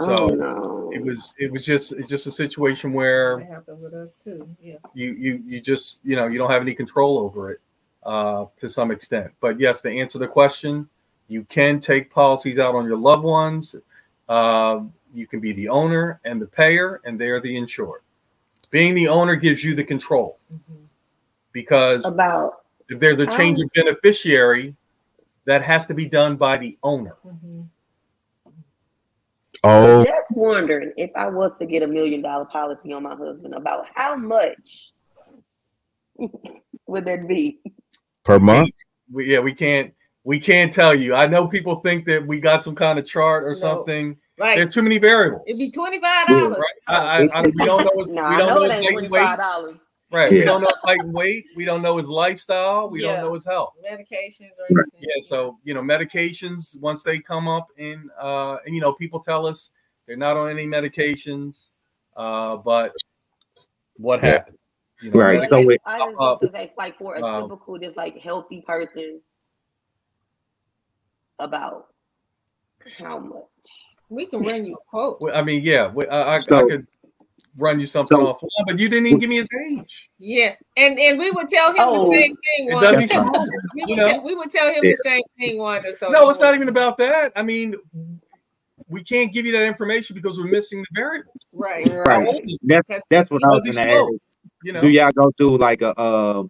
So 0.00 0.16
oh 0.18 0.26
no. 0.26 0.90
it 0.92 1.02
was 1.02 1.34
it 1.38 1.50
was 1.52 1.64
just 1.64 1.92
it's 1.92 2.08
just 2.08 2.26
a 2.26 2.32
situation 2.32 2.92
where 2.92 3.38
That 3.38 3.48
happened 3.48 3.80
with 3.80 3.94
us 3.94 4.16
too. 4.16 4.46
Yeah. 4.60 4.76
you 4.92 5.12
you 5.12 5.42
you 5.46 5.60
just 5.60 6.00
you 6.02 6.16
know 6.16 6.26
you 6.26 6.36
don't 6.38 6.50
have 6.50 6.62
any 6.62 6.74
control 6.74 7.18
over 7.18 7.52
it 7.52 7.60
uh, 8.04 8.46
to 8.60 8.68
some 8.68 8.90
extent. 8.90 9.30
But 9.40 9.60
yes, 9.60 9.82
to 9.82 9.90
answer 9.90 10.18
the 10.18 10.26
question, 10.26 10.88
you 11.28 11.44
can 11.44 11.78
take 11.78 12.10
policies 12.10 12.58
out 12.58 12.74
on 12.74 12.84
your 12.86 12.96
loved 12.96 13.22
ones. 13.24 13.76
Uh, 14.28 14.80
you 15.14 15.26
can 15.28 15.38
be 15.38 15.52
the 15.52 15.68
owner 15.68 16.20
and 16.24 16.42
the 16.42 16.46
payer, 16.46 17.00
and 17.04 17.18
they're 17.20 17.40
the 17.40 17.56
insured. 17.56 18.00
Being 18.70 18.94
the 18.94 19.06
owner 19.06 19.36
gives 19.36 19.62
you 19.62 19.74
the 19.76 19.84
control 19.84 20.38
Mhm. 20.52 20.88
because 21.52 22.04
About 22.04 22.64
if 22.88 22.98
there's 22.98 23.20
a 23.20 23.26
change 23.26 23.60
of 23.60 23.70
beneficiary, 23.74 24.74
that 25.44 25.62
has 25.62 25.86
to 25.86 25.94
be 25.94 26.06
done 26.06 26.36
by 26.36 26.56
the 26.56 26.76
owner. 26.82 27.16
Mhm. 27.24 27.68
Oh, 29.64 30.04
just 30.04 30.16
wondering 30.30 30.92
if 30.96 31.10
I 31.16 31.28
was 31.28 31.52
to 31.58 31.66
get 31.66 31.82
a 31.82 31.86
million 31.86 32.20
dollar 32.22 32.44
policy 32.44 32.92
on 32.92 33.02
my 33.02 33.14
husband, 33.16 33.54
about 33.54 33.86
how 33.94 34.14
much 34.16 34.92
would 36.86 37.04
that 37.06 37.26
be? 37.26 37.60
per 38.24 38.38
month? 38.38 38.70
We, 39.12 39.32
yeah, 39.32 39.40
we 39.40 39.52
can't 39.54 39.92
we 40.24 40.38
can't 40.40 40.72
tell 40.72 40.94
you. 40.94 41.14
I 41.14 41.26
know 41.26 41.46
people 41.48 41.76
think 41.80 42.06
that 42.06 42.26
we 42.26 42.40
got 42.40 42.64
some 42.64 42.74
kind 42.74 42.98
of 42.98 43.06
chart 43.06 43.44
or 43.44 43.50
No. 43.50 43.54
something. 43.54 44.16
Right. 44.38 44.58
There's 44.58 44.74
too 44.74 44.82
many 44.82 44.98
variables. 44.98 45.42
It'd 45.46 45.58
be 45.58 45.70
twenty 45.70 46.00
five 46.00 46.26
dollars. 46.26 46.62
I, 46.88 46.96
I, 46.96 47.28
I, 47.32 47.42
we 47.42 47.52
don't 47.64 47.84
know 47.84 47.90
his, 47.96 48.10
No, 48.10 48.28
we 48.28 48.36
don't 48.36 48.48
know 48.48 48.54
know 48.54 48.62
it 48.64 48.70
his 48.70 48.72
ain't 48.72 48.84
height 48.84 48.92
twenty 48.92 49.06
and 49.06 49.12
weight. 49.12 49.20
Five 50.14 50.30
dollars. 50.30 50.32
Right. 50.32 50.32
We 50.40 50.44
don't 50.44 50.60
know 50.62 50.68
his 50.70 50.80
height 50.82 51.00
and 51.00 51.12
weight. 51.14 51.46
We 51.56 51.64
don't 51.64 51.82
know 51.82 51.96
his 51.98 52.08
lifestyle. 52.08 52.88
We 52.88 53.02
Yeah. 53.02 53.16
don't 53.16 53.24
know 53.26 53.34
his 53.34 53.44
health. 53.44 53.74
Medications 53.84 54.58
or 54.58 54.66
anything. 54.70 55.00
Yeah. 55.00 55.22
So 55.22 55.58
you 55.64 55.74
know, 55.74 55.82
medications 55.82 56.80
once 56.80 57.02
they 57.02 57.18
come 57.18 57.48
up 57.48 57.68
in, 57.76 58.10
uh, 58.18 58.58
and 58.66 58.74
you 58.74 58.80
know, 58.80 58.92
people 58.92 59.20
tell 59.20 59.46
us 59.46 59.70
they're 60.06 60.16
not 60.16 60.36
on 60.36 60.50
any 60.50 60.66
medications, 60.66 61.70
uh, 62.16 62.56
but 62.56 62.92
what 63.96 64.22
Yeah. 64.22 64.30
happened? 64.30 64.58
You 65.00 65.10
know, 65.10 65.20
Right, 65.20 65.34
medic- 65.34 65.50
so 65.50 65.70
it- 65.70 65.80
I 65.84 65.98
just 65.98 66.08
uh, 66.08 66.12
want 66.16 66.38
to 66.40 66.50
say, 66.52 66.72
like 66.78 66.98
for 66.98 67.16
a 67.16 67.22
um, 67.22 67.42
typical, 67.50 67.78
just 67.78 67.96
like 67.96 68.16
healthy 68.18 68.60
person, 68.62 69.20
about 71.38 71.88
how 72.98 73.18
much? 73.18 73.42
We 74.08 74.26
can 74.26 74.42
run 74.42 74.64
you 74.64 74.74
a 74.74 74.78
quote. 74.88 75.20
I 75.34 75.42
mean, 75.42 75.62
yeah, 75.62 75.90
we- 75.92 76.06
I, 76.06 76.20
I, 76.22 76.34
I 76.34 76.36
So- 76.38 76.58
could 76.60 76.86
run 77.56 77.78
you 77.80 77.86
something 77.86 78.16
so- 78.18 78.26
off, 78.28 78.40
but 78.66 78.78
you 78.78 78.88
didn't 78.88 79.06
even 79.06 79.18
give 79.18 79.28
me 79.30 79.36
his 79.36 79.48
age. 79.66 80.08
Yeah, 80.18 80.54
and 80.76 80.98
and 80.98 81.18
we 81.18 81.30
would 81.30 81.48
tell 81.48 81.70
him 81.70 81.76
Oh, 81.78 82.08
the 82.10 82.16
same 82.16 82.36
thing. 82.36 82.68
It 82.70 82.72
Wanda. 82.74 82.92
doesn't 82.92 83.08
That's 83.08 83.48
we, 83.74 83.80
you 83.82 83.86
would 83.88 83.96
know? 83.98 84.08
tell, 84.08 84.22
we 84.24 84.34
would 84.34 84.50
tell 84.50 84.66
him 84.68 84.82
Yeah. 84.84 84.90
the 84.90 84.96
same 85.04 85.22
thing, 85.38 85.58
Wanda. 85.58 85.96
So 85.96 86.08
No, 86.08 86.28
it's 86.30 86.40
not 86.40 86.54
even 86.54 86.68
about 86.68 86.98
that. 86.98 87.32
I 87.36 87.42
mean, 87.42 87.74
we 88.88 89.02
can't 89.02 89.32
give 89.32 89.46
you 89.46 89.52
that 89.52 89.64
information 89.66 90.14
because 90.14 90.38
we're 90.38 90.46
missing 90.50 90.80
the 90.80 90.86
variables. 91.00 91.34
right. 91.52 91.86
Right. 92.06 92.26
old 92.26 92.36
is 92.36 92.42
he? 92.46 92.58
That's 92.62 92.86
That's- 92.88 93.04
that's 93.10 93.30
what 93.30 93.42
I 93.44 93.48
was 93.52 93.62
Because 93.64 93.78
he 93.78 93.84
gonna 93.84 94.14
ask. 94.14 94.38
You 94.62 94.72
know, 94.72 94.80
Do 94.82 94.88
y'all 94.88 95.10
go 95.12 95.30
through 95.36 95.56
like 95.58 95.82
a 95.82 95.98
uh, 95.98 96.42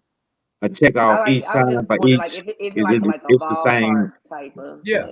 a 0.62 0.68
check 0.68 0.96
I 0.96 1.00
off 1.04 1.18
like, 1.20 1.28
each 1.30 1.44
time 1.44 1.72
just 1.72 1.86
for 1.86 1.98
each? 2.08 2.18
like, 2.18 2.38
if 2.38 2.48
it, 2.48 2.56
if 2.58 2.76
is 2.76 2.84
like, 2.84 2.94
it- 2.96 3.06
like 3.06 3.22
it's 3.28 3.44
the 3.44 3.54
same- 3.56 4.12
type 4.30 4.56
of 4.56 4.80
Yeah. 4.84 5.06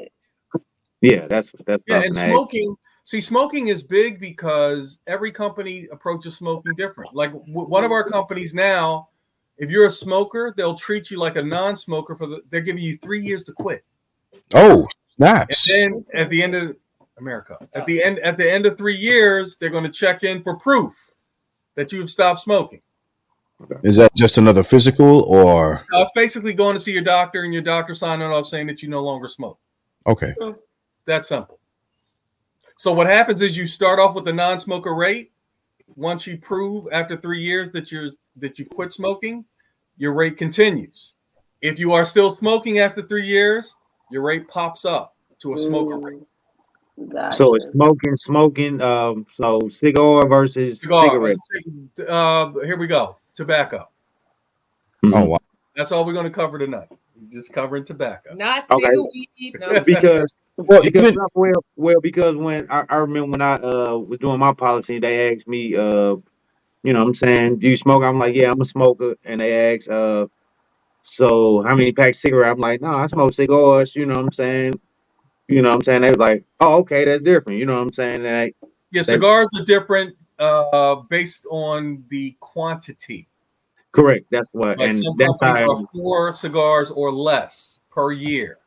Yeah, 1.00 1.26
that's 1.26 1.50
that's 1.66 1.82
yeah, 1.88 1.96
and 2.02 2.14
gonna 2.14 2.20
ask. 2.26 2.30
smoking. 2.30 2.76
See, 3.04 3.20
smoking 3.20 3.68
is 3.68 3.82
big 3.82 4.20
because 4.20 4.98
every 5.06 5.32
company 5.32 5.88
approaches 5.90 6.36
smoking 6.36 6.72
different. 6.76 7.14
Like 7.14 7.32
w- 7.32 7.68
one 7.68 7.84
of 7.84 7.90
our 7.90 8.08
companies 8.08 8.54
now, 8.54 9.08
if 9.58 9.70
you're 9.70 9.86
a 9.86 9.90
smoker, 9.90 10.54
they'll 10.56 10.76
treat 10.76 11.10
you 11.10 11.18
like 11.18 11.36
a 11.36 11.42
non-smoker 11.42 12.14
for 12.14 12.26
the. 12.26 12.42
They're 12.50 12.60
giving 12.60 12.82
you 12.82 12.98
three 13.02 13.20
years 13.20 13.44
to 13.44 13.52
quit. 13.52 13.84
Oh, 14.54 14.86
And 15.68 15.92
then 15.94 16.04
at 16.14 16.30
the 16.30 16.42
end 16.42 16.54
of 16.54 16.76
America, 17.18 17.58
at 17.74 17.86
the 17.86 18.02
end 18.02 18.18
at 18.20 18.36
the 18.36 18.50
end 18.50 18.66
of 18.66 18.78
three 18.78 18.96
years, 18.96 19.56
they're 19.58 19.70
going 19.70 19.84
to 19.84 19.90
check 19.90 20.22
in 20.22 20.42
for 20.42 20.56
proof 20.56 20.94
that 21.74 21.92
you've 21.92 22.10
stopped 22.10 22.40
smoking. 22.40 22.82
Is 23.84 23.96
that 23.96 24.14
just 24.16 24.38
another 24.38 24.62
physical 24.62 25.22
or 25.24 25.84
Uh, 25.92 26.02
it's 26.02 26.12
basically 26.14 26.52
going 26.52 26.74
to 26.74 26.80
see 26.80 26.92
your 26.92 27.02
doctor 27.02 27.42
and 27.42 27.52
your 27.52 27.62
doctor 27.62 27.94
signing 27.94 28.26
off 28.26 28.46
saying 28.46 28.66
that 28.68 28.82
you 28.82 28.88
no 28.88 29.02
longer 29.02 29.28
smoke. 29.28 29.58
okay? 30.06 30.34
that's 31.06 31.28
simple. 31.28 31.58
So 32.82 32.92
what 32.92 33.06
happens 33.06 33.40
is 33.42 33.56
you 33.56 33.68
start 33.68 34.00
off 34.00 34.16
with 34.16 34.26
a 34.26 34.32
non-smoker 34.32 34.92
rate. 34.92 35.30
Once 35.94 36.26
you 36.26 36.36
prove 36.36 36.82
after 36.90 37.16
three 37.16 37.40
years 37.40 37.70
that 37.70 37.92
you're 37.92 38.10
that 38.38 38.58
you've 38.58 38.70
quit 38.70 38.92
smoking, 38.92 39.44
your 39.98 40.14
rate 40.14 40.36
continues. 40.36 41.14
If 41.60 41.78
you 41.78 41.92
are 41.92 42.04
still 42.04 42.34
smoking 42.34 42.80
after 42.80 43.00
three 43.00 43.24
years, 43.24 43.76
your 44.10 44.22
rate 44.22 44.48
pops 44.48 44.84
up 44.84 45.14
to 45.42 45.54
a 45.54 45.58
smoker 45.58 45.96
rate. 45.96 46.22
Mm, 46.98 47.12
gotcha. 47.12 47.36
So 47.36 47.54
it's 47.54 47.68
smoking, 47.68 48.16
smoking. 48.16 48.80
Um, 48.82 49.26
so 49.30 49.68
cigar 49.68 50.26
versus 50.26 50.80
Cigar, 50.80 51.04
cigarettes. 51.04 51.48
Uh, 52.08 52.50
here 52.64 52.76
we 52.76 52.88
go. 52.88 53.16
Tobacco. 53.32 53.88
Oh 55.04 55.22
wow. 55.22 55.38
That's 55.76 55.92
all 55.92 56.04
we're 56.04 56.14
going 56.14 56.24
to 56.24 56.30
cover 56.30 56.58
tonight. 56.58 56.88
We're 57.14 57.40
just 57.40 57.52
covering 57.52 57.84
tobacco. 57.84 58.34
Not 58.34 58.70
Okay. 58.70 58.90
weed. 58.96 59.56
No. 59.58 59.80
because 59.84 60.36
Well, 60.56 60.82
because 60.82 61.04
even, 61.04 61.16
well 61.34 61.64
well 61.76 62.00
because 62.00 62.36
when 62.36 62.70
I, 62.70 62.84
I 62.88 62.96
remember 62.96 63.30
when 63.32 63.42
I 63.42 63.54
uh 63.54 63.96
was 63.96 64.18
doing 64.18 64.38
my 64.38 64.52
policy, 64.52 64.98
they 64.98 65.32
asked 65.32 65.48
me 65.48 65.74
uh 65.74 66.16
you 66.84 66.92
know 66.92 67.00
what 67.00 67.08
I'm 67.08 67.14
saying 67.14 67.58
do 67.58 67.68
you 67.68 67.76
smoke? 67.76 68.02
I'm 68.02 68.18
like 68.18 68.34
yeah 68.34 68.50
I'm 68.50 68.60
a 68.60 68.64
smoker, 68.64 69.16
and 69.24 69.40
they 69.40 69.74
asked 69.74 69.88
uh 69.88 70.26
so 71.02 71.62
how 71.62 71.74
many 71.74 71.92
packs 71.92 72.18
of 72.18 72.20
cigarette? 72.22 72.52
I'm 72.52 72.58
like 72.58 72.80
no 72.80 72.90
I 72.92 73.06
smoke 73.06 73.32
cigars. 73.34 73.94
You 73.96 74.06
know 74.06 74.14
what 74.14 74.24
I'm 74.24 74.32
saying. 74.32 74.74
You 75.48 75.62
know 75.62 75.70
what 75.70 75.76
I'm 75.76 75.82
saying. 75.82 76.02
They 76.02 76.10
was 76.10 76.18
like 76.18 76.44
oh 76.60 76.78
okay 76.78 77.04
that's 77.04 77.22
different. 77.22 77.58
You 77.58 77.66
know 77.66 77.74
what 77.74 77.82
I'm 77.82 77.92
saying. 77.92 78.24
And 78.26 78.36
I, 78.36 78.52
Yeah, 78.90 79.02
They- 79.02 79.14
cigars 79.14 79.50
are 79.58 79.64
different 79.64 80.16
uh, 80.38 80.96
based 81.08 81.46
on 81.50 82.04
the 82.08 82.36
quantity. 82.40 83.28
Correct. 83.92 84.26
That's 84.30 84.50
what 84.52 84.78
Like 84.78 84.88
and 84.90 84.98
some 84.98 85.14
that's 85.16 85.38
companies 85.38 85.66
how 85.66 85.76
are 85.78 85.84
four 85.94 86.32
cigars 86.32 86.90
or 86.90 87.12
less 87.12 87.80
per 87.90 88.12
year. 88.12 88.58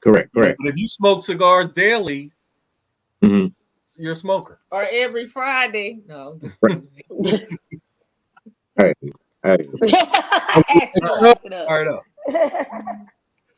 correct 0.00 0.32
correct. 0.34 0.56
But 0.60 0.68
if 0.70 0.76
you 0.76 0.88
smoke 0.88 1.24
cigars 1.24 1.72
daily, 1.72 2.32
hmm 3.24 3.46
you're 3.96 4.12
a 4.14 4.16
smoker. 4.16 4.60
Or 4.70 4.86
every 4.90 5.26
Friday. 5.26 6.00
No. 6.06 6.38
just- 6.40 6.58
Hey, 8.78 8.94
hey. 9.44 9.56
Look 9.82 11.38
it 11.44 11.52
up. 11.52 11.68
All 11.68 11.84
right. 11.84 12.66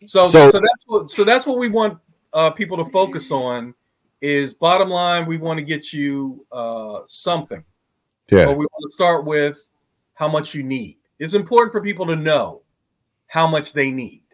So, 0.06 0.24
So- 0.24 0.50
so, 0.50 0.58
that's 0.58 0.84
what 0.86 1.10
so 1.10 1.22
that's 1.24 1.46
what 1.46 1.58
we 1.58 1.68
want 1.68 1.98
uh, 2.32 2.50
people 2.50 2.76
to 2.84 2.90
focus 2.90 3.30
on. 3.30 3.74
Is 4.20 4.54
bottom 4.54 4.88
line, 4.88 5.26
we 5.26 5.36
want 5.36 5.58
to 5.58 5.64
get 5.64 5.92
you 5.92 6.44
uh, 6.52 7.00
something. 7.06 7.62
yeah. 8.30 8.46
But 8.46 8.52
we 8.56 8.64
want 8.66 8.90
to 8.90 8.94
start 8.94 9.24
with 9.24 9.64
how 10.14 10.28
much 10.28 10.54
you 10.54 10.62
need. 10.62 10.98
It's 11.22 11.34
important 11.34 11.70
for 11.70 11.80
people 11.80 12.04
to 12.06 12.16
know 12.16 12.62
how 13.28 13.46
much 13.46 13.72
they 13.72 13.92
need. 13.92 14.24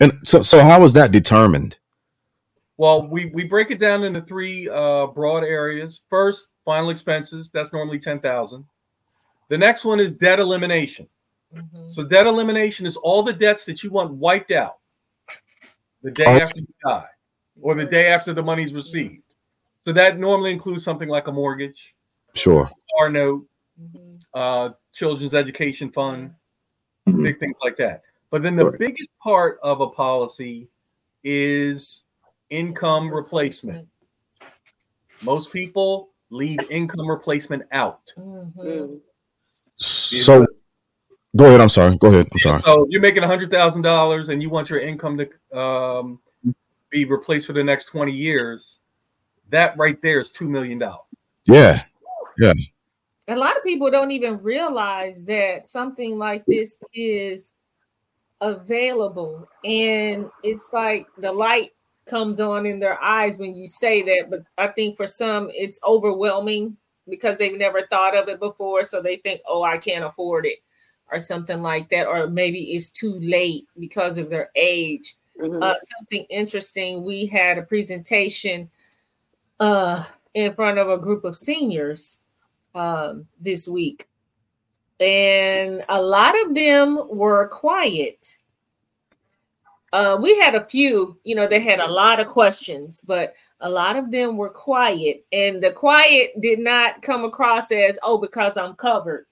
And 0.00 0.18
so, 0.24 0.40
so 0.40 0.60
how 0.60 0.82
is 0.82 0.94
that 0.94 1.12
determined? 1.12 1.78
Well, 2.78 3.06
we, 3.06 3.26
we 3.26 3.44
break 3.44 3.70
it 3.70 3.78
down 3.78 4.02
into 4.02 4.22
three 4.22 4.66
uh, 4.66 5.08
broad 5.08 5.44
areas. 5.44 6.00
First, 6.08 6.52
final 6.64 6.88
expenses. 6.88 7.50
That's 7.52 7.74
normally 7.74 7.98
ten 7.98 8.18
thousand. 8.20 8.64
The 9.50 9.58
next 9.58 9.84
one 9.84 10.00
is 10.00 10.16
debt 10.16 10.40
elimination. 10.40 11.06
Mhm. 11.54 11.92
So 11.92 12.02
debt 12.02 12.26
elimination 12.26 12.86
is 12.86 12.96
all 12.96 13.22
the 13.22 13.32
debts 13.32 13.66
that 13.66 13.82
you 13.82 13.90
want 13.90 14.12
wiped 14.12 14.50
out 14.50 14.78
the 16.02 16.10
day 16.10 16.24
Okay. 16.24 16.40
after 16.40 16.60
you 16.60 16.66
die, 16.82 17.08
or 17.60 17.74
the 17.74 17.84
day 17.84 18.06
after 18.06 18.32
the 18.32 18.42
money's 18.42 18.72
received. 18.72 19.22
So 19.84 19.92
that 19.92 20.18
normally 20.18 20.52
includes 20.52 20.82
something 20.82 21.08
like 21.10 21.26
a 21.26 21.32
mortgage, 21.32 21.94
Sure. 22.34 22.70
car 22.96 23.10
note, 23.10 23.46
Mhm. 23.78 24.22
uh, 24.32 24.70
children's 24.98 25.34
education 25.34 25.90
fund, 25.90 26.34
Mhm. 27.06 27.24
big 27.24 27.38
things 27.38 27.56
like 27.62 27.76
that. 27.76 28.02
But 28.30 28.42
then 28.42 28.56
the 28.56 28.64
Correct. 28.64 28.80
biggest 28.80 29.10
part 29.22 29.58
of 29.62 29.80
a 29.80 29.86
policy 29.88 30.68
is 31.24 32.04
income 32.50 33.14
replacement. 33.14 33.88
Most 35.22 35.52
people 35.52 36.10
leave 36.30 36.58
income 36.70 37.08
replacement 37.08 37.62
out. 37.72 38.12
Mhm. 38.16 38.54
Mm. 38.56 39.00
So, 39.76 40.44
go 41.36 41.46
ahead. 41.46 41.60
I'm 41.60 41.68
sorry. 41.68 41.96
Go 41.96 42.08
ahead. 42.08 42.28
I'm 42.32 42.38
sorry. 42.40 42.62
So 42.64 42.86
you're 42.90 43.00
making 43.00 43.22
hundred 43.22 43.50
thousand 43.50 43.82
dollars 43.82 44.28
and 44.28 44.42
you 44.42 44.50
want 44.50 44.68
your 44.68 44.80
income 44.80 45.16
to 45.18 45.58
um, 45.58 46.20
be 46.90 47.04
replaced 47.04 47.46
for 47.46 47.52
the 47.52 47.64
next 47.64 47.86
twenty 47.86 48.12
years. 48.12 48.78
That 49.50 49.76
right 49.78 50.00
there 50.02 50.20
is 50.20 50.30
two 50.32 50.48
million 50.48 50.78
dollars. 50.78 51.06
Yeah. 51.46 51.82
Yeah. 52.38 52.52
A 53.28 53.36
lot 53.36 53.56
of 53.56 53.62
people 53.62 53.90
don't 53.90 54.10
even 54.10 54.42
realize 54.42 55.22
that 55.24 55.68
something 55.68 56.18
like 56.18 56.44
this 56.46 56.78
is 56.94 57.52
available. 58.40 59.48
And 59.64 60.30
it's 60.42 60.70
like 60.72 61.06
the 61.18 61.32
light 61.32 61.72
comes 62.06 62.40
on 62.40 62.64
in 62.64 62.78
their 62.78 63.00
eyes 63.02 63.38
when 63.38 63.54
you 63.54 63.66
say 63.66 64.02
that. 64.02 64.30
But 64.30 64.44
I 64.56 64.68
think 64.68 64.96
for 64.96 65.06
some, 65.06 65.50
it's 65.52 65.78
overwhelming 65.86 66.76
because 67.08 67.36
they've 67.36 67.58
never 67.58 67.86
thought 67.86 68.16
of 68.16 68.28
it 68.28 68.40
before. 68.40 68.82
So 68.82 69.02
they 69.02 69.16
think, 69.16 69.42
oh, 69.46 69.62
I 69.62 69.78
can't 69.78 70.04
afford 70.04 70.46
it 70.46 70.58
or 71.12 71.18
something 71.18 71.62
like 71.62 71.90
that. 71.90 72.06
Or 72.06 72.28
maybe 72.28 72.72
it's 72.72 72.88
too 72.88 73.18
late 73.20 73.66
because 73.78 74.18
of 74.18 74.30
their 74.30 74.50
age. 74.56 75.16
Mm-hmm. 75.38 75.62
Uh, 75.62 75.74
something 75.98 76.24
interesting. 76.30 77.02
We 77.02 77.26
had 77.26 77.58
a 77.58 77.62
presentation 77.62 78.70
uh, 79.60 80.04
in 80.34 80.54
front 80.54 80.78
of 80.78 80.88
a 80.88 80.98
group 80.98 81.24
of 81.24 81.36
seniors 81.36 82.18
um, 82.78 83.26
this 83.40 83.68
week, 83.68 84.08
and 85.00 85.84
a 85.88 86.00
lot 86.00 86.34
of 86.44 86.54
them 86.54 87.00
were 87.08 87.48
quiet. 87.48 88.36
Uh, 89.92 90.18
we 90.20 90.38
had 90.38 90.54
a 90.54 90.64
few, 90.66 91.18
you 91.24 91.34
know, 91.34 91.46
they 91.46 91.60
had 91.60 91.80
a 91.80 91.90
lot 91.90 92.20
of 92.20 92.28
questions, 92.28 93.00
but 93.00 93.32
a 93.60 93.70
lot 93.70 93.96
of 93.96 94.10
them 94.10 94.36
were 94.36 94.50
quiet, 94.50 95.24
and 95.32 95.62
the 95.62 95.72
quiet 95.72 96.30
did 96.40 96.58
not 96.58 97.02
come 97.02 97.24
across 97.24 97.72
as, 97.72 97.98
oh, 98.02 98.18
because 98.18 98.56
I'm 98.56 98.74
covered. 98.74 99.26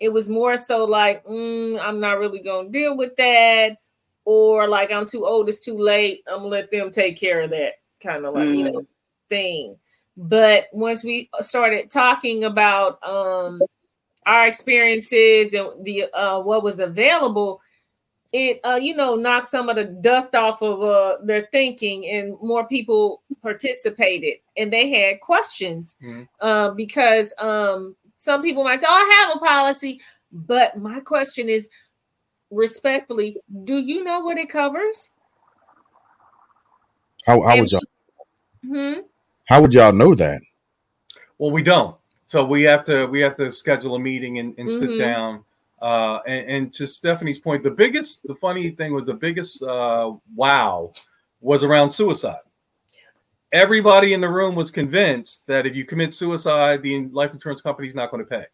It 0.00 0.10
was 0.10 0.28
more 0.28 0.56
so 0.56 0.84
like, 0.84 1.24
mm, 1.24 1.80
I'm 1.80 2.00
not 2.00 2.18
really 2.18 2.40
going 2.40 2.66
to 2.66 2.72
deal 2.72 2.96
with 2.96 3.16
that 3.16 3.78
or 4.26 4.68
like 4.68 4.90
I'm 4.92 5.06
too 5.06 5.24
old, 5.24 5.48
it's 5.48 5.60
too 5.60 5.78
late. 5.78 6.22
I'm 6.26 6.38
gonna 6.38 6.48
let 6.48 6.70
them 6.70 6.90
take 6.90 7.18
care 7.18 7.40
of 7.40 7.50
that 7.50 7.74
kind 8.02 8.26
of 8.26 8.34
like 8.34 8.48
mm. 8.48 8.58
you 8.58 8.70
know 8.70 8.86
thing. 9.30 9.76
But 10.16 10.66
once 10.72 11.04
we 11.04 11.28
started 11.40 11.90
talking 11.90 12.44
about 12.44 12.98
um 13.06 13.60
our 14.24 14.46
experiences 14.46 15.54
and 15.54 15.84
the 15.84 16.06
uh 16.12 16.40
what 16.40 16.62
was 16.62 16.80
available, 16.80 17.60
it 18.32 18.60
uh 18.64 18.78
you 18.80 18.96
know 18.96 19.14
knocked 19.14 19.48
some 19.48 19.68
of 19.68 19.76
the 19.76 19.84
dust 19.84 20.34
off 20.34 20.62
of 20.62 20.82
uh 20.82 21.16
their 21.22 21.48
thinking 21.52 22.06
and 22.06 22.36
more 22.40 22.66
people 22.66 23.22
participated 23.42 24.38
and 24.56 24.72
they 24.72 24.90
had 24.90 25.20
questions 25.20 25.94
mm. 26.02 26.26
uh, 26.40 26.70
because 26.70 27.32
um 27.38 27.94
some 28.16 28.42
people 28.42 28.64
might 28.64 28.80
say, 28.80 28.86
Oh, 28.88 28.92
I 28.92 29.26
have 29.26 29.36
a 29.36 29.38
policy, 29.38 30.00
but 30.32 30.76
my 30.76 31.00
question 31.00 31.48
is 31.48 31.68
respectfully, 32.50 33.36
do 33.64 33.78
you 33.78 34.02
know 34.02 34.20
what 34.20 34.38
it 34.38 34.48
covers? 34.48 35.10
How, 37.24 37.40
how 37.42 37.58
would 37.58 37.70
y'all? 37.70 37.80
Hmm? 38.66 39.00
How 39.46 39.60
would 39.60 39.72
y'all 39.72 39.92
know 39.92 40.14
that? 40.14 40.42
Well, 41.38 41.50
we 41.50 41.62
don't. 41.62 41.96
So 42.26 42.44
we 42.44 42.62
have 42.64 42.84
to 42.84 43.06
we 43.06 43.20
have 43.20 43.36
to 43.36 43.52
schedule 43.52 43.94
a 43.94 44.00
meeting 44.00 44.38
and, 44.38 44.54
and 44.58 44.68
mm-hmm. 44.68 44.82
sit 44.82 44.98
down. 44.98 45.44
Uh, 45.80 46.20
and, 46.26 46.50
and, 46.50 46.72
to 46.72 46.86
Stephanie's 46.86 47.38
point, 47.38 47.62
the 47.62 47.70
biggest, 47.70 48.26
the 48.26 48.34
funny 48.36 48.70
thing 48.70 48.94
was 48.94 49.04
the 49.04 49.12
biggest 49.12 49.62
uh, 49.62 50.10
wow 50.34 50.90
was 51.40 51.62
around 51.62 51.90
suicide. 51.90 52.40
Everybody 53.52 54.14
in 54.14 54.22
the 54.22 54.28
room 54.28 54.54
was 54.54 54.70
convinced 54.70 55.46
that 55.48 55.66
if 55.66 55.76
you 55.76 55.84
commit 55.84 56.14
suicide, 56.14 56.82
the 56.82 57.06
life 57.08 57.34
insurance 57.34 57.60
company 57.60 57.88
is 57.88 57.94
not 57.94 58.10
going 58.10 58.24
to 58.24 58.28
pay. 58.28 58.46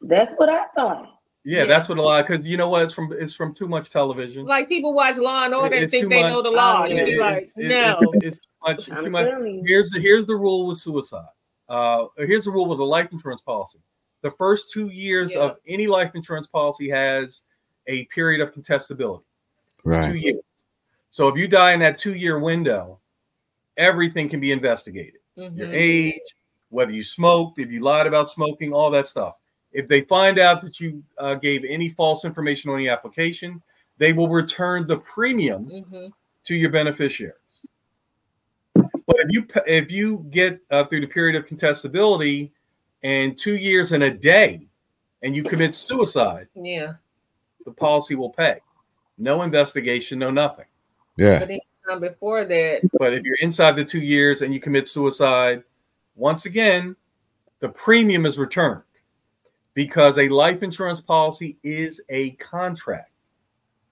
That's 0.00 0.32
what 0.36 0.48
I 0.48 0.64
thought. 0.74 1.13
Yeah, 1.44 1.58
yeah, 1.58 1.64
that's 1.66 1.90
what 1.90 1.98
a 1.98 2.02
lot 2.02 2.26
because 2.26 2.46
you 2.46 2.56
know 2.56 2.70
what? 2.70 2.84
It's 2.84 2.94
from 2.94 3.12
it's 3.12 3.34
from 3.34 3.52
too 3.52 3.68
much 3.68 3.90
television. 3.90 4.46
Like 4.46 4.66
people 4.66 4.94
watch 4.94 5.18
Law 5.18 5.44
and 5.44 5.54
Order 5.54 5.76
and 5.76 5.90
think 5.90 6.08
they 6.08 6.22
much, 6.22 6.32
know 6.32 6.42
the 6.42 6.50
law. 6.50 6.84
It, 6.84 6.96
it, 6.96 7.20
like, 7.20 7.50
it, 7.56 7.68
no, 7.68 8.00
it's, 8.14 8.38
too 8.38 8.48
much. 8.66 8.88
It's 8.88 9.04
too 9.04 9.10
much. 9.10 9.28
Here's 9.66 9.90
the 9.90 10.00
here's 10.00 10.24
the 10.24 10.36
rule 10.36 10.66
with 10.66 10.78
suicide. 10.78 11.26
Uh, 11.68 12.06
here's 12.16 12.46
the 12.46 12.50
rule 12.50 12.66
with 12.66 12.80
a 12.80 12.84
life 12.84 13.08
insurance 13.12 13.42
policy. 13.42 13.78
The 14.22 14.30
first 14.32 14.70
two 14.72 14.88
years 14.88 15.34
yeah. 15.34 15.40
of 15.40 15.56
any 15.68 15.86
life 15.86 16.12
insurance 16.14 16.46
policy 16.46 16.88
has 16.88 17.42
a 17.86 18.06
period 18.06 18.40
of 18.40 18.54
contestability. 18.54 19.24
Right. 19.84 20.12
Two 20.12 20.16
years. 20.16 20.40
So 21.10 21.28
if 21.28 21.36
you 21.36 21.46
die 21.46 21.74
in 21.74 21.80
that 21.80 21.98
two 21.98 22.14
year 22.14 22.38
window, 22.38 23.00
everything 23.76 24.30
can 24.30 24.40
be 24.40 24.50
investigated. 24.50 25.20
Mm-hmm. 25.36 25.58
Your 25.58 25.74
age, 25.74 26.20
whether 26.70 26.92
you 26.92 27.04
smoked, 27.04 27.58
if 27.58 27.70
you 27.70 27.80
lied 27.80 28.06
about 28.06 28.30
smoking, 28.30 28.72
all 28.72 28.90
that 28.92 29.08
stuff. 29.08 29.34
If 29.74 29.88
they 29.88 30.02
find 30.02 30.38
out 30.38 30.62
that 30.62 30.78
you 30.78 31.02
uh, 31.18 31.34
gave 31.34 31.64
any 31.64 31.88
false 31.88 32.24
information 32.24 32.70
on 32.70 32.78
the 32.78 32.88
application, 32.88 33.60
they 33.98 34.12
will 34.12 34.28
return 34.28 34.86
the 34.86 34.98
premium 34.98 35.66
mm-hmm. 35.66 36.06
to 36.44 36.54
your 36.54 36.70
beneficiaries. 36.70 37.34
But 38.74 39.16
if 39.18 39.32
you 39.32 39.46
if 39.66 39.90
you 39.90 40.26
get 40.30 40.60
uh, 40.70 40.84
through 40.84 41.00
the 41.00 41.08
period 41.08 41.36
of 41.36 41.46
contestability 41.46 42.50
and 43.02 43.36
two 43.36 43.56
years 43.56 43.92
and 43.92 44.04
a 44.04 44.10
day, 44.10 44.62
and 45.22 45.34
you 45.34 45.42
commit 45.42 45.74
suicide, 45.74 46.46
yeah, 46.54 46.94
the 47.64 47.72
policy 47.72 48.14
will 48.14 48.30
pay. 48.30 48.60
No 49.18 49.42
investigation, 49.42 50.20
no 50.20 50.30
nothing. 50.30 50.66
Yeah. 51.16 51.44
But 51.86 52.00
before 52.00 52.44
that, 52.44 52.80
but 52.98 53.12
if 53.12 53.24
you're 53.24 53.36
inside 53.40 53.72
the 53.72 53.84
two 53.84 54.00
years 54.00 54.40
and 54.40 54.54
you 54.54 54.60
commit 54.60 54.88
suicide, 54.88 55.62
once 56.16 56.46
again, 56.46 56.96
the 57.60 57.68
premium 57.68 58.24
is 58.24 58.38
returned 58.38 58.82
because 59.74 60.18
a 60.18 60.28
life 60.28 60.62
insurance 60.62 61.00
policy 61.00 61.58
is 61.62 62.00
a 62.08 62.30
contract. 62.32 63.10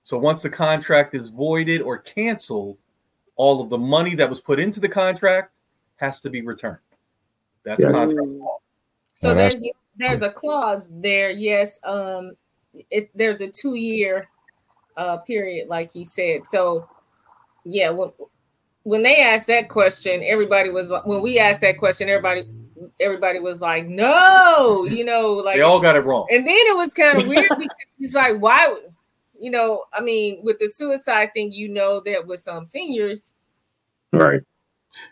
So 0.04 0.18
once 0.18 0.42
the 0.42 0.50
contract 0.50 1.14
is 1.14 1.30
voided 1.30 1.82
or 1.82 1.98
canceled, 1.98 2.78
all 3.36 3.60
of 3.60 3.70
the 3.70 3.78
money 3.78 4.14
that 4.14 4.28
was 4.28 4.40
put 4.40 4.58
into 4.58 4.80
the 4.80 4.88
contract 4.88 5.52
has 5.96 6.20
to 6.20 6.30
be 6.30 6.42
returned. 6.42 6.78
That's 7.64 7.82
yeah. 7.82 7.92
contract 7.92 8.28
law. 8.28 8.58
So 9.14 9.34
there's 9.34 9.64
there's 9.96 10.22
a 10.22 10.30
clause 10.30 10.90
there. 10.94 11.30
Yes, 11.30 11.78
um, 11.84 12.32
it, 12.90 13.10
there's 13.14 13.40
a 13.40 13.48
two 13.48 13.74
year 13.74 14.28
uh, 14.96 15.18
period, 15.18 15.68
like 15.68 15.92
he 15.92 16.04
said. 16.04 16.46
So 16.46 16.88
yeah, 17.64 17.90
when 17.90 18.10
when 18.84 19.02
they 19.02 19.22
asked 19.22 19.46
that 19.46 19.68
question, 19.68 20.22
everybody 20.24 20.70
was 20.70 20.92
when 21.04 21.22
we 21.22 21.38
asked 21.38 21.60
that 21.60 21.78
question, 21.78 22.08
everybody 22.08 22.48
everybody 23.00 23.38
was 23.38 23.60
like, 23.60 23.86
no, 23.86 24.84
you 24.84 25.04
know, 25.04 25.32
like 25.34 25.56
they 25.56 25.62
all 25.62 25.80
got 25.80 25.96
it 25.96 26.00
wrong. 26.00 26.26
And 26.30 26.46
then 26.46 26.56
it 26.56 26.76
was 26.76 26.94
kind 26.94 27.18
of 27.18 27.26
weird 27.28 27.48
because 27.50 27.68
it's 27.98 28.14
like, 28.14 28.40
why, 28.40 28.76
you 29.38 29.50
know, 29.50 29.84
I 29.92 30.00
mean, 30.00 30.40
with 30.42 30.58
the 30.58 30.68
suicide 30.68 31.30
thing, 31.34 31.52
you 31.52 31.68
know, 31.68 32.00
that 32.06 32.26
with 32.26 32.40
some 32.40 32.66
seniors, 32.66 33.32
right? 34.12 34.42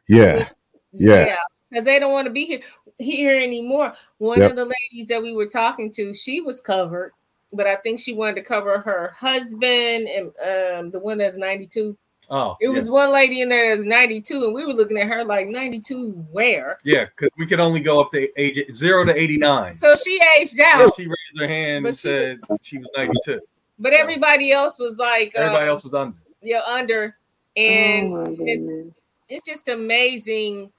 Yeah, 0.09 0.49
yeah, 0.93 1.37
because 1.71 1.85
they 1.85 1.99
don't 1.99 2.13
want 2.13 2.27
to 2.27 2.33
be 2.33 2.47
here 2.47 2.61
here 2.99 3.39
anymore. 3.39 3.95
One 4.19 4.41
yep. 4.41 4.51
of 4.51 4.57
the 4.57 4.65
ladies 4.65 5.09
that 5.09 5.23
we 5.23 5.35
were 5.35 5.47
talking 5.47 5.91
to, 5.93 6.15
she 6.15 6.41
was 6.41 6.61
covered, 6.61 7.13
but 7.53 7.67
I 7.67 7.77
think 7.77 7.99
she 7.99 8.13
wanted 8.13 8.37
to 8.37 8.43
cover 8.43 8.79
her 8.79 9.15
husband 9.17 10.09
and 10.09 10.27
um, 10.29 10.91
the 10.91 11.01
one 11.01 11.19
that's 11.19 11.37
ninety 11.37 11.67
two. 11.67 11.97
Oh, 12.33 12.57
it 12.61 12.69
was 12.69 12.89
one 12.89 13.13
lady 13.13 13.41
in 13.41 13.49
there 13.49 13.77
that's 13.77 13.87
92, 13.87 14.45
and 14.45 14.55
we 14.55 14.65
were 14.65 14.73
looking 14.73 14.97
at 14.99 15.09
her 15.09 15.25
like 15.25 15.49
92 15.49 16.13
where? 16.31 16.79
Yeah, 16.85 17.07
because 17.07 17.31
we 17.37 17.45
could 17.45 17.59
only 17.59 17.81
go 17.81 18.01
up 18.01 18.13
to 18.13 18.29
age 18.41 18.73
zero 18.73 19.05
to 19.05 19.13
89. 19.13 19.75
So 19.75 19.97
she 19.97 20.21
aged 20.39 20.61
out. 20.61 20.95
she 20.95 21.07
raised 21.07 21.41
her 21.41 21.49
hand 21.49 21.83
but 21.83 21.89
and 21.89 21.97
she, 21.97 22.03
said 22.03 22.41
she 22.63 22.79
was 22.79 22.89
92. 22.97 23.41
But 23.81 23.95
everybody 23.95 24.53
else 24.53 24.79
was 24.79 24.97
like 24.97 25.33
everybody 25.35 25.65
um, 25.65 25.71
else 25.71 25.83
was 25.83 25.93
under. 25.93 26.17
Yeah, 26.41 26.61
under. 26.69 27.17
And 27.57 28.15
oh 28.15 28.37
it's, 28.39 28.95
it's 29.29 29.45
just 29.45 29.69
amazing 29.69 30.71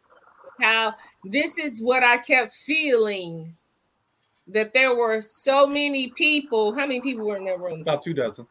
how 0.61 0.93
this 1.25 1.57
is 1.57 1.81
what 1.81 2.01
I 2.01 2.17
kept 2.17 2.53
feeling 2.53 3.57
that 4.47 4.73
there 4.73 4.95
were 4.95 5.19
so 5.21 5.67
many 5.67 6.11
people. 6.11 6.73
How 6.73 6.85
many 6.85 7.01
people 7.01 7.25
were 7.25 7.35
in 7.35 7.43
that 7.43 7.59
room? 7.59 7.81
About 7.81 8.03
two 8.03 8.13
dozen 8.13 8.47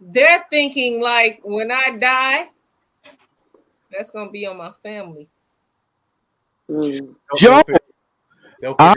they're 0.00 0.44
thinking 0.48 1.00
like 1.00 1.40
when 1.44 1.70
I 1.70 1.96
die, 1.96 2.48
that's 3.92 4.10
gonna 4.10 4.30
be 4.30 4.46
on 4.46 4.56
my 4.56 4.72
family. 4.82 5.28
Mm. 6.70 7.14
Joe, 7.36 7.62
I, 8.78 8.94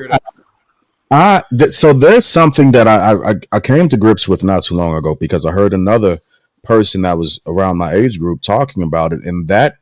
I 1.11 1.43
th- 1.57 1.71
so 1.71 1.93
there's 1.93 2.25
something 2.25 2.71
that 2.71 2.87
I, 2.87 3.31
I 3.31 3.33
I 3.51 3.59
came 3.59 3.89
to 3.89 3.97
grips 3.97 4.27
with 4.27 4.43
not 4.43 4.63
too 4.63 4.75
long 4.75 4.95
ago 4.95 5.15
because 5.15 5.45
I 5.45 5.51
heard 5.51 5.73
another 5.73 6.19
person 6.63 7.01
that 7.01 7.17
was 7.17 7.41
around 7.45 7.77
my 7.77 7.93
age 7.93 8.19
group 8.19 8.41
talking 8.41 8.83
about 8.83 9.13
it, 9.13 9.23
and 9.25 9.47
that 9.47 9.77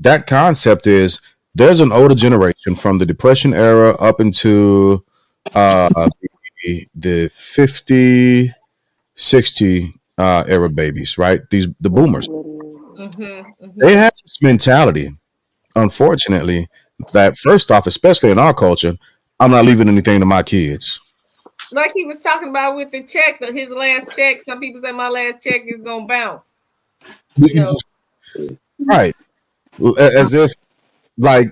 that 0.00 0.26
concept 0.26 0.86
is 0.86 1.20
there's 1.54 1.80
an 1.80 1.92
older 1.92 2.14
generation 2.14 2.74
from 2.74 2.98
the 2.98 3.06
Depression 3.06 3.52
era 3.54 3.90
up 3.96 4.20
into 4.20 5.04
uh, 5.54 6.08
the, 6.62 6.88
the 6.94 7.28
50, 7.28 8.52
60 9.14 9.94
uh, 10.18 10.44
era 10.46 10.68
babies, 10.68 11.18
right? 11.18 11.40
These 11.50 11.68
the 11.80 11.90
boomers. 11.90 12.28
Mm-hmm, 12.28 13.22
mm-hmm. 13.22 13.68
They 13.76 13.96
have 13.96 14.12
this 14.22 14.42
mentality, 14.42 15.16
unfortunately, 15.74 16.68
that 17.12 17.36
first 17.38 17.70
off, 17.70 17.86
especially 17.86 18.30
in 18.30 18.38
our 18.38 18.54
culture, 18.54 18.96
I'm 19.40 19.50
not 19.50 19.64
leaving 19.64 19.88
anything 19.88 20.20
to 20.20 20.26
my 20.26 20.42
kids. 20.42 21.00
Like 21.72 21.92
he 21.94 22.04
was 22.04 22.22
talking 22.22 22.50
about 22.50 22.76
with 22.76 22.90
the 22.90 23.02
check, 23.02 23.40
his 23.40 23.70
last 23.70 24.12
check. 24.12 24.42
Some 24.42 24.60
people 24.60 24.80
say 24.80 24.92
my 24.92 25.08
last 25.08 25.42
check 25.42 25.62
is 25.66 25.80
gonna 25.80 26.06
bounce. 26.06 26.52
You 27.36 27.54
know? 27.54 27.76
Right, 28.78 29.14
as 29.98 30.34
if 30.34 30.52
like 31.18 31.46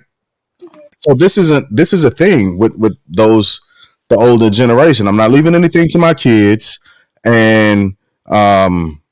so. 0.99 1.15
This 1.15 1.39
isn't 1.39 1.67
this 1.75 1.93
is 1.93 2.05
a 2.05 2.11
thing 2.11 2.59
with 2.59 2.77
with 2.77 2.99
those 3.09 3.61
the 4.09 4.17
older 4.17 4.51
generation. 4.51 5.07
I'm 5.07 5.17
not 5.17 5.31
leaving 5.31 5.55
anything 5.55 5.89
to 5.89 5.99
my 5.99 6.15
kids, 6.15 6.79
and 7.25 7.97
Um, 8.31 9.03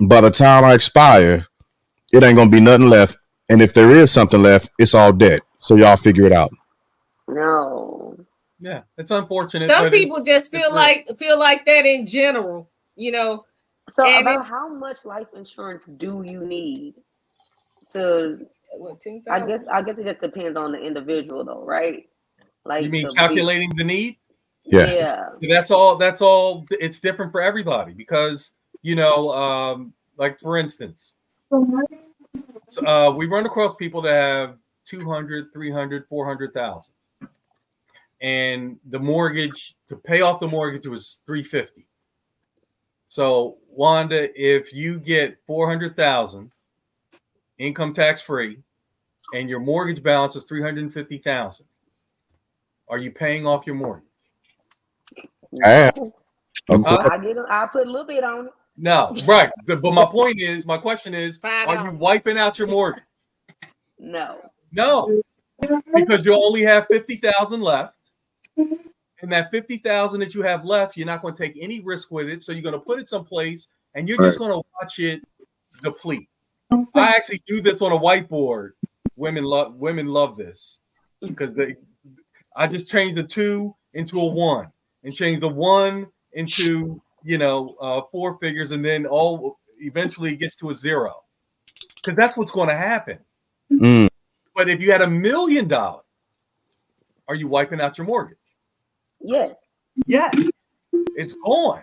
by 0.00 0.20
the 0.20 0.30
time 0.30 0.64
I 0.64 0.74
expire, 0.74 1.46
it 2.12 2.22
ain't 2.22 2.36
gonna 2.36 2.50
be 2.50 2.60
nothing 2.60 2.88
left. 2.88 3.18
And 3.48 3.60
if 3.60 3.74
there 3.74 3.90
is 3.90 4.10
something 4.10 4.42
left, 4.42 4.70
it's 4.78 4.94
all 4.94 5.12
debt. 5.12 5.40
So 5.58 5.76
y'all 5.76 5.96
figure 5.96 6.26
it 6.26 6.32
out. 6.32 6.50
No. 7.26 8.16
Yeah, 8.60 8.82
it's 8.96 9.10
unfortunate. 9.10 9.70
Some 9.70 9.84
but 9.84 9.94
it- 9.94 9.98
people 9.98 10.22
just 10.22 10.50
feel 10.50 10.60
it's 10.66 10.72
like 10.72 11.08
feel 11.16 11.38
like 11.38 11.64
that 11.66 11.86
in 11.86 12.06
general. 12.06 12.70
You 12.96 13.12
know, 13.12 13.44
So 13.96 14.04
And 14.04 14.26
about 14.26 14.46
how 14.46 14.68
much 14.68 15.04
life 15.04 15.28
insurance 15.34 15.84
do 15.96 16.22
you 16.26 16.44
need 16.44 16.94
to 17.92 18.38
what, 18.72 19.00
I 19.30 19.46
guess 19.46 19.60
I 19.70 19.82
guess 19.82 19.96
it 19.98 20.04
just 20.04 20.20
depends 20.20 20.58
on 20.58 20.72
the 20.72 20.78
individual 20.78 21.44
though, 21.44 21.64
right? 21.64 22.08
Like 22.64 22.84
you 22.84 22.90
mean 22.90 23.04
to 23.04 23.08
be- 23.08 23.16
calculating 23.16 23.70
the 23.76 23.84
need? 23.84 24.18
Yeah. 24.64 24.86
yeah. 25.40 25.48
That's 25.48 25.70
all. 25.70 25.96
That's 25.96 26.20
all. 26.20 26.66
It's 26.70 27.00
different 27.00 27.32
for 27.32 27.40
everybody 27.40 27.94
because 27.94 28.52
you 28.82 28.94
know, 28.94 29.30
um, 29.30 29.92
like 30.16 30.38
for 30.38 30.56
instance, 30.56 31.14
so, 32.68 32.86
uh, 32.86 33.10
we 33.10 33.26
run 33.26 33.46
across 33.46 33.76
people 33.76 34.02
that 34.02 34.14
have 34.14 34.56
200, 34.86 35.52
300, 35.52 36.06
400,000. 36.08 36.92
And 38.20 38.78
the 38.90 38.98
mortgage 38.98 39.76
to 39.88 39.96
pay 39.96 40.22
off 40.22 40.40
the 40.40 40.48
mortgage 40.48 40.86
was 40.86 41.20
350. 41.26 41.86
So, 43.06 43.58
Wanda, 43.70 44.28
if 44.38 44.72
you 44.72 44.98
get 44.98 45.38
400,000 45.46 46.50
income 47.58 47.94
tax 47.94 48.20
free 48.20 48.58
and 49.34 49.48
your 49.48 49.60
mortgage 49.60 50.02
balance 50.02 50.36
is 50.36 50.44
350,000, 50.44 51.66
are 52.88 52.98
you 52.98 53.10
paying 53.10 53.46
off 53.46 53.66
your 53.66 53.76
mortgage? 53.76 54.04
Yeah. 55.52 55.90
Of 56.68 56.84
Huh? 56.84 57.08
I 57.10 57.18
get 57.18 57.36
I 57.48 57.66
put 57.72 57.86
a 57.86 57.90
little 57.90 58.06
bit 58.06 58.24
on 58.24 58.46
it. 58.46 58.52
No, 58.80 59.14
right. 59.26 59.50
But 59.66 59.82
but 59.82 59.92
my 59.92 60.04
point 60.04 60.40
is, 60.40 60.64
my 60.64 60.78
question 60.78 61.12
is, 61.12 61.38
are 61.42 61.84
you 61.84 61.92
wiping 61.92 62.38
out 62.38 62.58
your 62.58 62.68
mortgage? 62.68 63.02
No. 63.98 64.38
No, 64.72 65.22
because 65.94 66.24
you 66.24 66.34
only 66.34 66.62
have 66.62 66.86
50,000 66.88 67.60
left. 67.60 67.94
And 69.20 69.32
that 69.32 69.50
50,000 69.50 70.20
that 70.20 70.34
you 70.34 70.42
have 70.42 70.64
left, 70.64 70.96
you're 70.96 71.06
not 71.06 71.22
going 71.22 71.34
to 71.34 71.42
take 71.42 71.58
any 71.60 71.80
risk 71.80 72.12
with 72.12 72.28
it. 72.28 72.42
So 72.44 72.52
you're 72.52 72.62
going 72.62 72.74
to 72.74 72.78
put 72.78 73.00
it 73.00 73.08
someplace 73.08 73.66
and 73.94 74.08
you're 74.08 74.20
just 74.20 74.38
going 74.38 74.52
to 74.52 74.62
watch 74.80 74.98
it 75.00 75.22
deplete. 75.82 76.28
I 76.94 77.08
actually 77.16 77.42
do 77.46 77.60
this 77.60 77.82
on 77.82 77.92
a 77.92 77.98
whiteboard. 77.98 78.72
Women 79.16 79.42
love 79.42 79.74
women 79.74 80.06
love 80.06 80.36
this 80.36 80.78
because 81.20 81.54
they 81.54 81.74
I 82.54 82.68
just 82.68 82.88
changed 82.88 83.16
the 83.16 83.24
two 83.24 83.74
into 83.94 84.20
a 84.20 84.26
one 84.26 84.70
and 85.02 85.12
changed 85.12 85.40
the 85.40 85.48
one 85.48 86.06
into 86.32 87.02
you 87.28 87.36
know 87.36 87.76
uh, 87.80 88.00
four 88.10 88.38
figures 88.38 88.72
and 88.72 88.82
then 88.82 89.04
all 89.04 89.58
eventually 89.80 90.34
gets 90.34 90.56
to 90.56 90.70
a 90.70 90.74
zero 90.74 91.22
because 91.96 92.16
that's 92.16 92.36
what's 92.38 92.50
going 92.52 92.68
to 92.70 92.74
happen. 92.76 93.18
Mm, 93.70 94.08
But 94.56 94.68
if 94.70 94.80
you 94.80 94.90
had 94.90 95.02
a 95.02 95.06
million 95.06 95.68
dollars, 95.68 96.06
are 97.28 97.34
you 97.34 97.46
wiping 97.48 97.80
out 97.82 97.98
your 97.98 98.06
mortgage? 98.06 98.38
Yes. 99.20 99.54
Yes, 100.06 100.34
it's 101.16 101.34
gone. 101.44 101.82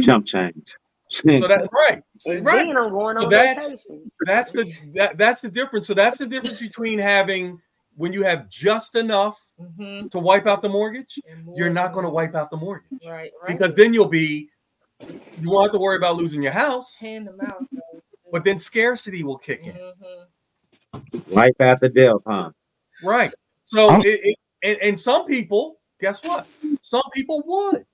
Jump 0.00 0.26
change. 0.26 0.74
So 1.08 1.46
that's 1.46 1.68
right. 1.72 2.02
And 2.26 2.44
Right. 2.44 2.66
then 2.66 2.76
I'm 2.76 2.90
going 2.90 3.20
So 3.20 3.28
that's- 3.28 3.64
vacation. 3.70 4.10
That's 4.26 4.50
the 4.52 4.72
that, 4.94 5.16
that's 5.16 5.40
the 5.42 5.48
difference. 5.50 5.86
So 5.86 5.94
that's 5.94 6.18
the 6.18 6.26
difference 6.26 6.60
between 6.60 6.98
having 6.98 7.60
when 7.96 8.12
you 8.12 8.22
have 8.24 8.48
just 8.48 8.96
enough 8.96 9.38
Mhm. 9.60 10.10
to 10.10 10.18
wipe 10.18 10.46
out 10.48 10.60
the 10.62 10.68
mortgage. 10.68 11.20
And 11.30 11.46
You're 11.56 11.70
not 11.70 11.92
going 11.92 12.04
to 12.04 12.10
wipe 12.10 12.34
out 12.34 12.50
the 12.50 12.56
mortgage 12.56 12.98
right, 13.06 13.30
right. 13.42 13.56
because 13.56 13.76
then 13.76 13.92
you'll 13.94 14.08
be 14.08 14.48
you 15.40 15.50
won't 15.50 15.66
have 15.66 15.72
to 15.72 15.78
worry 15.78 15.96
about 15.96 16.16
losing 16.16 16.42
your 16.42 16.52
house, 16.52 16.96
hand 16.98 17.26
them 17.26 17.40
out. 17.42 17.64
though. 17.72 18.00
but 18.30 18.44
then 18.44 18.58
scarcity 18.58 19.22
will 19.24 19.38
kick 19.38 19.60
in. 19.64 19.74
Mhm. 19.74 21.28
Life 21.28 21.56
after 21.60 21.88
death, 21.88 22.16
huh? 22.26 22.50
Right. 23.02 23.32
So 23.64 23.94
it, 24.00 24.20
it 24.24 24.36
and, 24.62 24.78
and 24.82 25.00
some 25.00 25.26
people, 25.26 25.80
guess 26.00 26.22
what? 26.24 26.46
Some 26.80 27.02
people 27.14 27.42
would. 27.46 27.84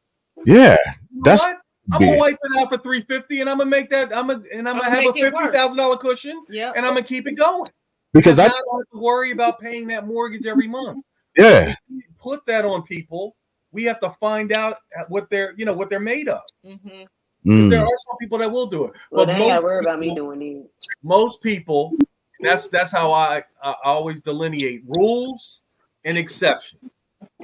yeah. 0.44 0.76
You 1.10 1.18
know 1.18 1.22
That's 1.24 1.42
what? 1.42 1.60
I'm 1.90 2.00
gonna 2.00 2.18
wipe 2.18 2.34
it 2.42 2.58
out 2.58 2.68
for 2.68 2.76
350 2.78 3.40
and 3.40 3.48
I'm 3.48 3.58
gonna 3.58 3.70
make 3.70 3.88
that 3.90 4.14
I'm 4.14 4.26
gonna 4.26 4.42
and 4.52 4.68
I'm 4.68 4.76
I'ma 4.76 4.84
gonna 4.84 4.90
have 4.94 5.04
a 5.04 5.06
make 5.08 5.16
it 5.16 5.32
work. 5.32 5.42
fifty 5.44 5.56
thousand 5.56 5.76
dollar 5.78 5.96
cushion 5.96 6.38
Yep. 6.50 6.74
and 6.76 6.84
I'm 6.84 6.92
gonna 6.94 7.02
keep 7.06 7.26
it 7.26 7.32
going. 7.32 7.66
Because 8.12 8.38
I 8.38 8.44
I 8.44 8.48
don't 8.48 8.78
have 8.80 8.90
to 8.92 8.98
worry 9.00 9.30
about 9.32 9.58
paying 9.60 9.86
that 9.88 10.06
mortgage 10.06 10.44
every 10.46 10.68
month. 10.68 11.02
yeah. 11.36 11.74
Put 12.18 12.44
that 12.46 12.64
on 12.66 12.82
people. 12.82 13.36
We 13.72 13.84
have 13.84 14.00
to 14.00 14.10
find 14.20 14.52
out 14.52 14.78
what 15.08 15.28
they're 15.30 15.52
you 15.56 15.64
know 15.64 15.72
what 15.74 15.90
they're 15.90 16.00
made 16.00 16.28
of. 16.28 16.40
Mhm. 16.64 17.06
Mm, 17.46 17.70
There 17.70 17.80
are 17.80 17.86
some 18.08 18.16
people 18.20 18.38
that 18.38 18.50
will 18.50 18.66
do 18.66 18.84
it, 18.86 18.92
Well, 19.10 19.24
but 19.24 19.32
they 19.32 19.38
ain't 19.38 19.42
gotta 19.42 19.54
most 19.54 19.64
worry 19.64 19.78
about 19.80 19.98
me 20.00 20.06
people- 20.10 20.16
doing 20.34 20.42
it. 20.64 20.70
most 21.02 21.42
people 21.42 21.92
that's 22.40 22.68
that's 22.68 22.92
how 22.92 23.10
I, 23.12 23.42
I 23.62 23.74
always 23.84 24.20
delineate 24.20 24.82
rules 24.96 25.62
and 26.04 26.16
exceptions. 26.18 26.90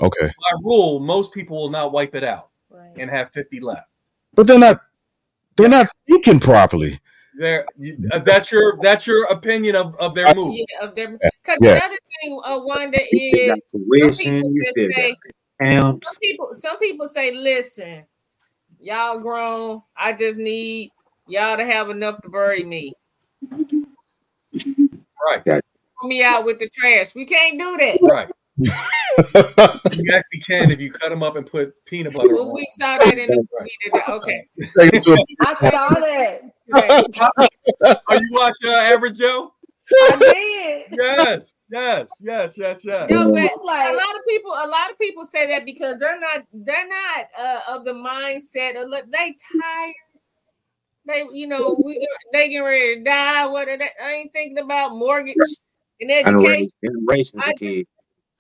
okay. 0.00 0.26
By 0.26 0.58
rule, 0.62 1.00
most 1.00 1.32
people 1.34 1.56
will 1.60 1.70
not 1.70 1.92
wipe 1.92 2.14
it 2.14 2.24
out 2.24 2.48
Right. 2.70 2.92
and 2.98 3.10
have 3.10 3.30
50 3.32 3.60
left. 3.60 3.88
But 4.34 4.46
they're 4.46 4.58
not 4.58 4.76
they're 5.56 5.68
not 5.68 5.86
thinking 6.08 6.40
properly. 6.40 6.98
There, 7.36 7.66
uh, 8.12 8.18
that's 8.20 8.50
your 8.52 8.78
that's 8.82 9.06
your 9.06 9.24
opinion 9.26 9.74
of, 9.76 9.94
of 9.96 10.14
their 10.14 10.32
move. 10.34 10.54
Yeah, 10.56 10.86
of 10.86 10.94
them. 10.94 11.18
Because 11.42 11.58
Yeah. 11.60 11.74
the 11.74 11.84
other 11.84 11.98
thing, 12.22 12.40
uh, 12.44 12.60
Wanda, 12.62 12.98
You 13.10 13.18
is 13.54 13.62
some 13.66 13.80
people 13.90 14.08
just 14.08 14.74
say, 14.74 14.88
got 14.88 14.94
camps. 14.96 15.20
Some 16.02 16.14
people, 16.22 16.48
some 16.54 16.78
people 16.78 17.08
say, 17.08 17.32
listen, 17.34 18.04
y'all 18.80 19.18
grown. 19.20 19.82
I 19.96 20.12
just 20.12 20.38
need 20.38 20.90
y'all 21.28 21.56
to 21.56 21.64
have 21.64 21.90
enough 21.90 22.20
to 22.22 22.28
bury 22.28 22.64
me. 22.64 22.92
Right, 25.26 25.42
Throw 25.44 26.08
me 26.08 26.22
out 26.22 26.44
with 26.44 26.58
the 26.58 26.68
trash. 26.68 27.14
We 27.14 27.24
can't 27.24 27.58
do 27.58 27.76
that. 27.78 27.98
right. 28.02 28.28
You 29.92 30.12
actually 30.12 30.40
can 30.44 30.72
if 30.72 30.80
you 30.80 30.90
cut 30.90 31.10
them 31.10 31.22
up 31.22 31.36
and 31.36 31.46
put 31.46 31.72
peanut 31.84 32.14
butter 32.14 32.34
Well, 32.34 32.48
on. 32.48 32.54
we 32.54 32.66
saw 32.76 32.98
that 32.98 33.16
in 33.16 33.28
the 33.28 33.36
movie 33.36 33.70
today. 33.84 34.02
Okay. 34.08 34.48
Take 34.76 34.92
it 34.94 35.02
to 35.04 35.16
saw 35.70 35.88
that. 36.00 36.40
Right. 36.68 37.04
Oh, 38.10 38.14
you 38.18 38.28
watching 38.32 38.70
uh, 38.70 38.72
Average 38.74 39.18
Joe? 39.18 39.53
I 39.92 40.16
did. 40.88 40.98
Yes, 40.98 41.56
yes, 41.70 42.08
yes, 42.20 42.54
yes, 42.56 42.80
yes. 42.82 43.10
No, 43.10 43.30
but 43.32 43.64
like- 43.64 43.92
a 43.92 43.96
lot 43.96 44.16
of 44.16 44.22
people, 44.28 44.52
a 44.52 44.68
lot 44.68 44.90
of 44.90 44.98
people 44.98 45.24
say 45.24 45.46
that 45.48 45.64
because 45.64 45.98
they're 45.98 46.20
not, 46.20 46.44
they're 46.52 46.88
not 46.88 47.26
uh, 47.38 47.60
of 47.76 47.84
the 47.84 47.92
mindset 47.92 48.80
of 48.80 48.88
look, 48.88 49.10
they 49.10 49.36
tired. 49.60 49.94
They, 51.06 51.26
you 51.32 51.46
know, 51.46 51.78
we 51.84 52.06
they 52.32 52.48
getting 52.48 52.64
ready 52.64 52.96
to 52.96 53.04
die. 53.04 53.46
What 53.46 53.68
are 53.68 53.76
they? 53.76 53.90
I 54.02 54.12
ain't 54.12 54.32
thinking 54.32 54.58
about 54.58 54.96
mortgage 54.96 55.36
and 56.00 56.10
I 56.10 56.22
done 56.22 56.34
education. 56.34 56.50
raised 56.50 56.76
generations 56.82 57.42
I 57.44 57.50
of 57.50 57.58
kids. 57.58 57.88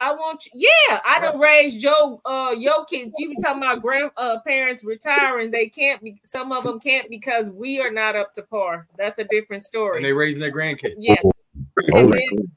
I 0.00 0.12
want 0.12 0.44
you. 0.46 0.68
Yeah, 0.88 1.00
I 1.04 1.20
don't 1.20 1.38
raise 1.38 1.76
Joe, 1.76 2.20
uh, 2.26 2.54
your 2.58 2.84
kids. 2.84 3.12
You 3.16 3.30
be 3.30 3.36
talking 3.40 3.62
about 3.62 3.80
grand 3.80 4.10
uh, 4.16 4.38
retiring. 4.84 5.50
They 5.50 5.68
can't 5.68 6.02
be. 6.02 6.16
Some 6.24 6.52
of 6.52 6.64
them 6.64 6.80
can't 6.80 7.08
because 7.08 7.48
we 7.50 7.80
are 7.80 7.90
not 7.90 8.16
up 8.16 8.34
to 8.34 8.42
par. 8.42 8.88
That's 8.98 9.18
a 9.18 9.24
different 9.24 9.62
story. 9.62 9.98
And 9.98 10.04
they 10.04 10.12
raising 10.12 10.40
their 10.40 10.52
grandkids. 10.52 10.94
yeah. 10.98 11.16
Oh, 11.92 11.98
And 11.98 12.08
yeah. 12.08 12.14
then, 12.36 12.52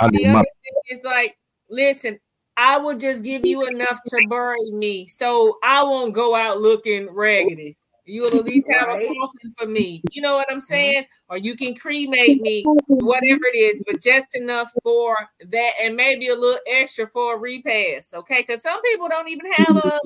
I 0.00 0.04
uh, 0.04 0.08
need 0.08 0.24
the 0.26 0.28
my- 0.32 0.38
other 0.40 0.44
thing 0.62 0.96
is 0.98 1.02
like, 1.04 1.36
listen, 1.70 2.18
I 2.56 2.76
will 2.78 2.96
just 2.98 3.24
give 3.24 3.44
you 3.46 3.66
enough 3.66 3.98
to 4.06 4.26
bury 4.28 4.70
me, 4.72 5.08
so 5.08 5.58
I 5.64 5.82
won't 5.82 6.12
go 6.14 6.34
out 6.34 6.60
looking 6.60 7.08
raggedy. 7.10 7.76
You'll 8.04 8.36
at 8.36 8.44
least 8.44 8.68
have 8.70 8.88
a 8.88 8.98
coffin 9.06 9.52
for 9.56 9.64
me. 9.66 10.02
You 10.10 10.22
know 10.22 10.34
what 10.34 10.50
I'm 10.50 10.60
saying? 10.60 11.04
Or 11.28 11.38
you 11.38 11.56
can 11.56 11.74
cremate 11.74 12.42
me, 12.42 12.64
whatever 12.88 13.40
it 13.54 13.56
is, 13.56 13.84
but 13.86 14.02
just 14.02 14.26
enough 14.34 14.72
for 14.82 15.16
that, 15.50 15.70
and 15.80 15.94
maybe 15.96 16.28
a 16.28 16.34
little 16.34 16.58
extra 16.66 17.06
for 17.08 17.36
a 17.36 17.38
repass. 17.38 18.12
Okay, 18.12 18.44
because 18.46 18.60
some 18.60 18.82
people 18.82 19.08
don't 19.08 19.28
even 19.28 19.50
have 19.52 19.76
a. 19.76 20.00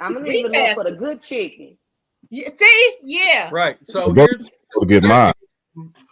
I'm 0.00 0.12
gonna 0.14 0.26
leave 0.26 0.46
it 0.46 0.54
up 0.70 0.74
for 0.74 0.84
the 0.84 0.96
good 0.96 1.22
chicken. 1.22 1.78
You 2.30 2.46
See, 2.54 2.96
yeah, 3.02 3.48
Right. 3.52 3.78
So 3.84 4.12
Go- 4.12 4.26
here's 4.26 4.50
Go 4.74 4.84
get 4.84 5.02
mine. 5.04 5.32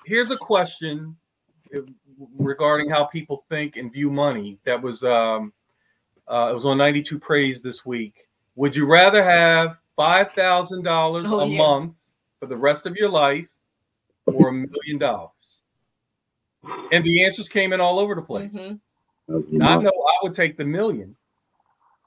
here's 0.06 0.30
a 0.30 0.36
question 0.36 1.16
regarding 2.36 2.88
how 2.90 3.04
people 3.04 3.44
think 3.48 3.76
and 3.76 3.92
view 3.92 4.10
money. 4.10 4.58
That 4.64 4.80
was 4.80 5.02
um, 5.04 5.52
uh, 6.26 6.48
it 6.50 6.54
was 6.54 6.66
on 6.66 6.78
92 6.78 7.18
Praise 7.18 7.62
this 7.62 7.84
week. 7.86 8.26
Would 8.56 8.74
you 8.74 8.86
rather 8.86 9.22
have 9.22 9.76
five 9.96 10.32
thousand 10.32 10.82
dollars 10.82 11.26
Oh, 11.28 11.40
a 11.40 11.46
yeah. 11.46 11.58
month 11.58 11.94
for 12.40 12.46
the 12.46 12.56
rest 12.56 12.86
of 12.86 12.96
your 12.96 13.08
life, 13.08 13.46
or 14.26 14.48
a 14.48 14.52
million 14.52 14.98
dollars? 14.98 15.30
And 16.92 17.04
the 17.04 17.24
answers 17.24 17.48
came 17.48 17.72
in 17.72 17.80
all 17.80 17.98
over 17.98 18.14
the 18.14 18.22
place. 18.22 18.50
Mhm. 18.52 18.80
Now, 19.28 19.78
I 19.78 19.82
know 19.82 19.90
I 19.90 20.18
would 20.22 20.34
take 20.34 20.56
the 20.56 20.64
million 20.64 21.14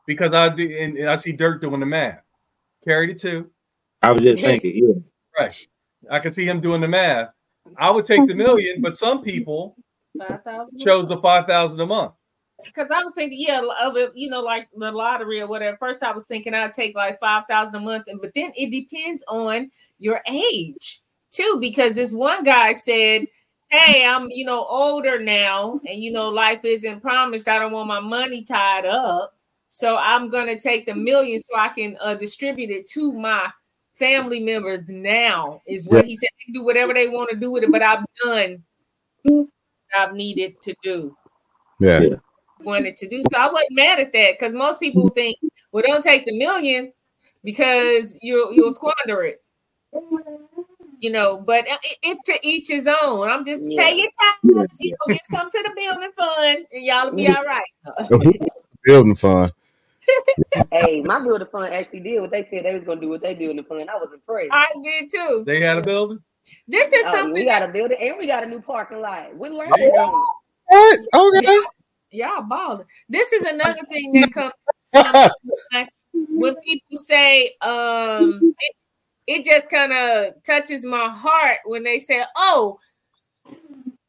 because 0.06 0.34
I 0.34 0.50
did, 0.50 0.72
and 0.72 0.98
and 0.98 1.10
I 1.10 1.18
see 1.18 1.32
Dirk 1.32 1.62
doing 1.62 1.80
the 1.80 1.86
math. 1.86 2.22
Carry 2.84 3.14
the 3.14 3.20
two. 3.20 3.50
I 4.02 4.12
was 4.12 4.24
just 4.24 4.42
thinking, 4.42 4.76
yeah. 4.76 4.94
Right. 5.40 5.68
I 6.10 6.20
can 6.20 6.34
see 6.34 6.46
him 6.46 6.60
doing 6.60 6.82
the 6.82 6.88
math. 6.88 7.30
I 7.78 7.92
would 7.92 8.06
take 8.06 8.28
the 8.28 8.36
million, 8.36 8.82
but 8.82 8.98
some 8.98 9.22
people 9.24 9.76
five 10.18 10.44
thousand. 10.44 10.80
chose 10.80 11.08
the 11.08 11.18
five 11.22 11.46
thousand 11.48 11.80
a 11.80 11.86
month. 11.86 12.14
because 12.66 12.90
I 12.92 13.04
was 13.04 13.14
thinking, 13.14 13.40
yeah, 13.42 13.62
of 13.82 13.98
it, 13.98 14.12
you 14.16 14.30
know, 14.30 14.42
like 14.42 14.68
the 14.76 14.92
lottery 14.92 15.42
or 15.42 15.48
whatever. 15.48 15.78
First, 15.78 16.04
I 16.04 16.12
was 16.12 16.26
thinking 16.26 16.54
I'd 16.54 16.74
take 16.74 16.96
like 16.96 17.20
five 17.20 17.44
thousand 17.50 17.76
a 17.76 17.80
month, 17.80 18.06
and 18.08 18.22
but 18.22 18.32
then 18.36 18.52
it 18.56 18.70
depends 18.72 19.24
on 19.28 19.72
your 20.00 20.22
age 20.30 21.02
too, 21.32 21.58
because 21.62 21.96
this 21.96 22.14
one 22.14 22.44
guy 22.44 22.74
said, 22.74 23.26
"Hey, 23.70 24.06
I'm 24.06 24.30
you 24.32 24.46
know 24.46 24.66
older 24.66 25.20
now, 25.22 25.80
and 25.88 26.02
you 26.02 26.12
know 26.12 26.30
life 26.30 26.64
isn't 26.66 27.02
promised. 27.02 27.48
I 27.48 27.58
don't 27.60 27.72
want 27.72 27.88
my 27.88 28.00
money 28.02 28.44
tied 28.44 28.86
up, 28.86 29.34
so 29.70 29.98
I'm 29.98 30.30
gonna 30.30 30.60
take 30.60 30.86
the 30.86 30.94
million 30.96 31.40
so 31.40 31.58
I 31.58 31.70
can 31.70 31.98
uh, 32.02 32.16
distribute 32.16 32.70
it 32.70 32.88
to 32.90 33.14
my." 33.14 33.50
Family 34.02 34.40
members 34.42 34.82
now 34.90 35.62
is 35.68 35.88
what 35.88 36.06
he 36.06 36.16
said. 36.16 36.30
They 36.40 36.46
can 36.46 36.54
do 36.56 36.64
whatever 36.66 36.94
they 36.94 37.08
want 37.08 37.30
to 37.30 37.38
do 37.38 37.52
with 37.52 37.64
it, 37.64 37.72
but 37.72 37.84
I've 37.84 38.04
done 38.26 38.64
I've 39.98 40.14
needed 40.14 40.60
to 40.64 40.76
do. 40.84 41.16
Yeah. 41.80 42.02
Wanted 42.62 42.98
to 42.98 43.08
do 43.08 43.24
so. 43.32 43.38
I 43.40 43.48
wasn't 43.48 43.72
mad 43.72 44.00
at 44.00 44.14
that 44.14 44.40
because 44.40 44.54
most 44.54 44.80
people 44.80 45.08
think, 45.10 45.38
well, 45.72 45.84
don't 45.86 46.04
take 46.04 46.26
the 46.26 46.38
million 46.38 46.94
because 47.44 48.18
you'll 48.22 48.54
you'll 48.54 48.74
squander 48.74 49.24
it. 49.24 49.42
You 51.00 51.12
know, 51.12 51.38
but 51.38 51.66
it, 51.68 51.80
it 52.04 52.18
to 52.26 52.40
each 52.48 52.68
his 52.70 52.88
own. 52.88 53.28
I'm 53.30 53.44
just 53.46 53.64
Yeah. 53.72 53.84
pay 53.84 53.98
your 53.98 54.10
taxes, 54.54 54.78
you 54.82 54.92
know, 54.92 54.98
give 55.14 55.20
some 55.32 55.50
to 55.50 55.64
the 55.64 55.72
building 55.76 56.12
fund, 56.18 56.66
and 56.72 56.86
y'all 56.86 57.10
will 57.10 57.16
be 57.16 57.28
all 57.28 57.44
right. 57.44 58.40
Building 58.84 59.16
fun. 59.16 59.52
Hey, 60.72 61.02
my 61.02 61.20
building 61.20 61.48
fund 61.52 61.74
actually 61.74 62.02
did 62.02 62.22
what 62.22 62.32
they 62.32 62.48
said 62.50 62.66
they 62.66 62.76
was 62.76 62.84
gonna 62.84 63.02
do 63.02 63.10
what 63.10 63.22
they 63.22 63.34
do 63.34 63.50
in 63.50 63.58
the 63.58 63.64
fund. 63.64 63.90
I 63.90 63.96
was 63.96 64.10
impressed. 64.14 64.50
I 64.52 64.68
did 64.84 65.10
too. 65.12 65.44
They 65.46 65.62
had 65.62 65.78
a 65.78 65.82
building. 65.82 66.20
This 66.68 66.92
is 66.92 67.06
Oh, 67.08 67.12
something 67.12 67.34
we 67.34 67.46
got 67.46 67.68
a 67.68 67.72
building 67.72 67.98
and 68.00 68.18
we 68.18 68.28
got 68.28 68.44
a 68.44 68.48
new 68.48 68.62
parking 68.62 69.00
lot. 69.02 69.36
We 69.36 69.50
learned 69.50 69.74
There 69.74 69.88
you 69.88 70.28
it. 70.70 71.00
What? 71.12 71.38
Okay. 71.38 71.58
y'all 72.12 72.44
balling. 72.44 72.88
This 73.10 73.32
is 73.32 73.44
another 73.44 73.82
thing 73.90 74.14
that 74.14 74.34
comes 74.34 74.54
like, 75.74 75.90
when 76.14 76.56
people 76.66 76.98
say 76.98 77.54
um 77.62 78.56
it, 78.60 78.76
it 79.28 79.46
just 79.46 79.70
kind 79.70 79.94
of 79.94 80.42
touches 80.44 80.86
my 80.86 81.10
heart 81.10 81.60
when 81.66 81.84
they 81.84 82.00
say 82.00 82.24
oh 82.36 82.80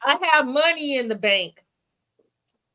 i 0.05 0.19
have 0.33 0.47
money 0.47 0.97
in 0.97 1.09
the 1.09 1.15
bank 1.15 1.63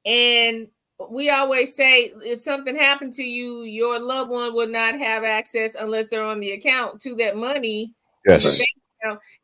and 0.05 0.67
we 1.09 1.29
always 1.29 1.75
say 1.75 2.11
if 2.23 2.41
something 2.41 2.75
happened 2.75 3.13
to 3.13 3.23
you 3.23 3.63
your 3.63 3.99
loved 3.99 4.29
one 4.31 4.53
would 4.53 4.69
not 4.69 4.97
have 4.97 5.23
access 5.23 5.75
unless 5.75 6.07
they're 6.07 6.23
on 6.23 6.39
the 6.39 6.51
account 6.51 6.99
to 7.01 7.15
that 7.15 7.35
money. 7.37 7.93
Yes. 8.25 8.59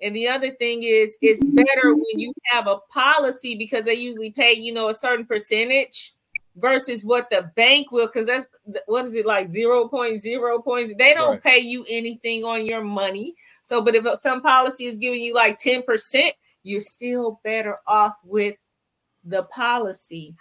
and 0.01 0.15
the 0.15 0.27
other 0.27 0.51
thing 0.55 0.83
is 0.83 1.15
it's 1.21 1.45
better 1.45 1.93
when 1.93 2.19
you 2.19 2.33
have 2.45 2.67
a 2.67 2.77
policy 2.91 3.55
because 3.55 3.85
they 3.85 3.93
usually 3.93 4.31
pay 4.31 4.51
you 4.53 4.73
know 4.73 4.89
a 4.89 4.93
certain 4.93 5.25
percentage 5.25 6.13
versus 6.57 7.03
what 7.05 7.29
the 7.31 7.49
bank 7.55 7.91
will 7.91 8.07
because 8.07 8.27
that's 8.27 8.47
what 8.87 9.05
is 9.05 9.15
it 9.15 9.25
like 9.25 9.47
0.0 9.47 9.89
points? 10.63 10.93
They 10.97 11.13
don't 11.13 11.31
Right. 11.31 11.43
pay 11.43 11.59
you 11.59 11.85
anything 11.89 12.43
on 12.43 12.65
your 12.65 12.83
money. 12.83 13.35
So 13.63 13.81
but 13.81 13.95
if 13.95 14.05
some 14.21 14.41
policy 14.41 14.85
is 14.85 14.97
giving 14.97 15.21
you 15.21 15.33
like 15.33 15.59
10% 15.59 16.31
you're 16.63 16.81
still 16.81 17.39
better 17.43 17.77
off 17.87 18.13
with 18.23 18.55
the 19.23 19.43
policy 19.43 20.35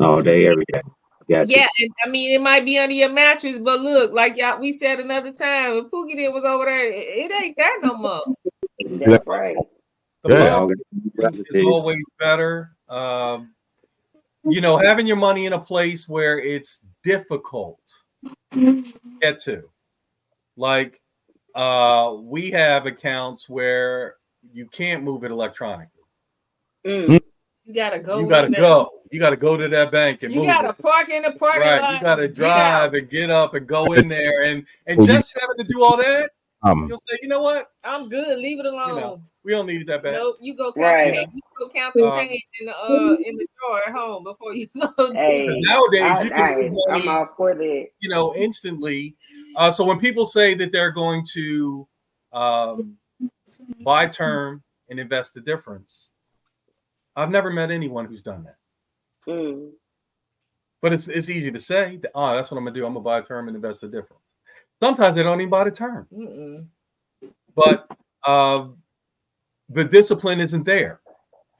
all 0.00 0.22
day, 0.22 0.46
every 0.46 0.64
day. 0.72 0.80
Got 1.28 1.48
you. 1.48 1.58
yeah 1.58 1.68
and 1.78 1.90
i 2.04 2.08
mean 2.08 2.34
it 2.34 2.42
might 2.42 2.64
be 2.64 2.76
under 2.76 2.92
your 2.94 3.12
mattress 3.12 3.56
but 3.58 3.80
look 3.80 4.12
like 4.12 4.36
y'all 4.36 4.58
we 4.58 4.72
said 4.72 4.98
another 4.98 5.32
time 5.32 5.74
if 5.74 5.84
Pookie 5.84 6.16
did 6.16 6.34
was 6.34 6.44
over 6.44 6.64
there 6.64 6.88
it, 6.88 6.92
it 6.92 7.44
ain't 7.44 7.56
that 7.56 7.78
no 7.84 7.94
more 7.94 8.24
That's 8.98 9.26
right. 9.26 9.56
The 10.22 10.34
Yeah. 10.34 10.50
policy 10.50 10.74
is 11.50 11.64
always 11.66 12.04
better. 12.18 12.76
Um, 12.88 13.54
you 14.44 14.60
know, 14.60 14.76
having 14.76 15.06
your 15.06 15.16
money 15.16 15.46
in 15.46 15.52
a 15.52 15.58
place 15.58 16.08
where 16.08 16.38
it's 16.38 16.84
difficult 17.04 17.80
to 18.52 18.84
get 19.20 19.40
to. 19.44 19.64
Like 20.56 21.00
uh, 21.54 22.16
we 22.20 22.50
have 22.50 22.86
accounts 22.86 23.48
where 23.48 24.16
you 24.52 24.66
can't 24.66 25.02
move 25.02 25.24
it 25.24 25.30
electronically. 25.30 26.04
Mm. 26.86 27.20
You 27.70 27.74
gotta 27.76 27.98
go 28.00 28.18
you 28.18 28.28
gotta 28.28 28.46
in 28.46 28.52
there. 28.52 28.60
go. 28.60 28.90
You 29.12 29.20
gotta 29.20 29.36
go 29.36 29.56
to 29.56 29.68
that 29.68 29.90
bank 29.92 30.22
and 30.24 30.32
you 30.32 30.40
move 30.40 30.48
gotta 30.48 30.70
it. 30.70 30.78
park 30.78 31.08
in 31.08 31.22
the 31.22 31.32
parking 31.32 31.60
Right. 31.60 31.80
lot 31.80 31.94
You 31.94 32.00
gotta 32.00 32.28
get 32.28 32.44
out. 32.46 32.90
drive 32.90 32.94
and 32.94 33.08
get 33.10 33.30
up 33.30 33.54
and 33.54 33.66
go 33.66 33.92
in 33.92 34.08
there 34.08 34.42
and 34.44 34.66
and 34.86 35.04
just 35.06 35.36
having 35.40 35.56
to 35.58 35.64
do 35.72 35.82
all 35.84 35.96
that, 35.96 36.32
Um, 36.62 36.86
you'll 36.88 36.98
say, 36.98 37.18
you 37.22 37.28
know 37.28 37.40
what? 37.40 37.70
i'm 37.84 38.08
good 38.08 38.38
leave 38.38 38.58
it 38.58 38.66
alone 38.66 38.96
know, 38.96 39.20
We 39.44 39.52
don't 39.52 39.66
need 39.66 39.82
it 39.82 39.86
that 39.86 40.02
bad. 40.02 40.14
Nope, 40.14 40.36
you 40.40 40.54
go 40.56 40.72
count, 40.72 40.76
Right. 40.76 41.28
you 41.32 41.40
go 41.58 41.68
count 41.68 41.94
the 41.94 42.02
Uh, 42.04 42.16
change 42.16 42.42
in 42.60 42.66
the 42.66 42.76
uh 42.76 43.16
in 43.24 43.36
the 43.36 43.46
drawer 43.58 43.80
at 43.86 43.92
home 43.94 44.24
before 44.24 44.52
you 44.54 44.66
go 44.80 44.90
to 44.96 45.12
Hey, 45.14 45.46
nowadays 45.60 46.02
I, 46.02 46.22
you 46.24 46.30
can 46.30 46.58
move 46.60 46.72
I, 46.88 46.90
money 46.90 47.02
I'm 47.02 47.08
all 47.08 47.28
for 47.36 47.54
that. 47.54 47.86
you 48.00 48.08
know, 48.08 48.34
instantly. 48.34 49.14
Uh, 49.56 49.70
so 49.72 49.84
when 49.84 49.98
people 50.00 50.26
say 50.26 50.54
that 50.54 50.72
they're 50.72 50.90
going 50.92 51.24
to 51.34 51.86
um, 52.32 52.96
buy 53.84 54.06
term 54.06 54.62
and 54.88 54.98
invest 55.00 55.34
the 55.34 55.40
difference, 55.40 56.09
I've 57.16 57.30
never 57.30 57.50
met 57.50 57.70
anyone 57.70 58.06
who's 58.06 58.22
done 58.22 58.44
that. 58.44 58.56
Mm. 59.26 59.70
But 60.82 60.92
it's 60.92 61.08
it's 61.08 61.28
easy 61.28 61.50
to 61.50 61.60
say, 61.60 61.98
that, 62.02 62.10
oh, 62.14 62.34
that's 62.34 62.50
what 62.50 62.58
I'm 62.58 62.64
gonna 62.64 62.74
do. 62.74 62.86
I'm 62.86 62.94
gonna 62.94 63.04
buy 63.04 63.18
a 63.18 63.22
term 63.22 63.48
and 63.48 63.54
invest 63.54 63.82
the 63.82 63.88
difference. 63.88 64.22
Sometimes 64.82 65.14
they 65.14 65.22
don't 65.22 65.40
even 65.40 65.50
buy 65.50 65.64
the 65.64 65.70
term, 65.70 66.06
Mm-mm. 66.10 66.66
but 67.54 67.86
uh, 68.24 68.68
the 69.68 69.84
discipline 69.84 70.40
isn't 70.40 70.64
there. 70.64 71.00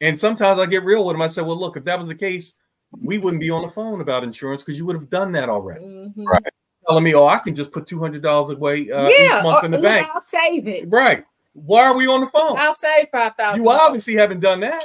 And 0.01 0.19
sometimes 0.19 0.59
I 0.59 0.65
get 0.65 0.85
real 0.85 1.05
with 1.05 1.13
them. 1.15 1.21
I 1.21 1.29
say, 1.29 1.43
well, 1.43 1.59
look, 1.59 1.77
if 1.77 1.85
that 1.85 1.99
was 1.99 2.09
the 2.09 2.15
case, 2.15 2.55
we 2.99 3.19
wouldn't 3.19 3.43
be 3.43 3.51
on 3.51 3.61
the 3.61 3.69
phone 3.69 4.01
about 4.01 4.25
insurance 4.25 4.63
because 4.63 4.79
you 4.79 4.87
would 4.87 4.97
have 4.97 5.11
done 5.11 5.33
that 5.33 5.51
already. 5.51 5.83
Mhm. 5.85 6.25
Right. 6.25 6.43
Telling 6.89 7.05
me, 7.05 7.15
oh, 7.15 7.27
I 7.27 7.39
can 7.41 7.55
just 7.55 7.73
put 7.73 7.87
two 7.87 8.01
hundred 8.01 8.23
dollars 8.23 8.57
away 8.57 8.91
uh, 8.91 9.09
yeah, 9.09 9.39
each 9.39 9.45
month 9.45 9.63
or- 9.63 9.67
in 9.67 9.71
the 9.73 9.77
look, 9.79 9.85
bank. 9.85 10.09
I'll 10.15 10.23
save 10.23 10.67
it. 10.67 10.89
Right. 10.89 11.27
Why 11.53 11.85
are 11.85 11.97
we 11.97 12.07
on 12.07 12.21
the 12.21 12.29
phone? 12.29 12.57
I'll 12.57 12.75
save 12.75 13.09
five 13.11 13.35
thousand. 13.35 13.63
You 13.63 13.71
obviously 13.71 14.15
haven't 14.15 14.41
done 14.41 14.61
that, 14.61 14.85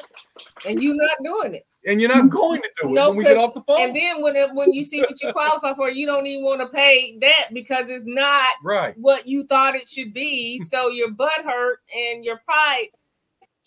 and 0.67 0.82
you're 0.82 0.95
not 0.95 1.17
doing 1.23 1.56
it. 1.56 1.65
and 1.86 2.01
you're 2.01 2.10
not 2.10 2.30
going 2.30 2.62
to 2.62 2.69
do 2.82 2.89
it 2.89 2.93
No, 2.93 3.10
when 3.10 3.17
we 3.19 3.23
get 3.23 3.38
off 3.38 3.54
the 3.54 3.62
phone. 3.62 3.80
And 3.80 3.95
then 3.95 4.21
when 4.21 4.36
it, 4.36 4.49
when 4.54 4.73
you 4.73 4.84
see 4.84 5.01
what 5.01 5.21
you 5.21 5.32
qualify 5.32 5.75
for, 5.75 5.91
you 5.91 6.08
don't 6.08 6.25
even 6.25 6.43
want 6.43 6.62
to 6.62 6.67
pay 6.67 7.17
that 7.19 7.49
because 7.54 7.86
it's 7.89 8.06
not 8.08 8.49
right. 8.63 8.97
what 8.97 9.28
you 9.28 9.43
thought 9.43 9.75
it 9.75 9.88
should 9.88 10.13
be. 10.13 10.63
So 10.69 10.89
your 10.89 11.12
butt 11.12 11.45
hurt 11.45 11.82
and 11.95 12.25
your 12.25 12.38
pride 12.38 12.88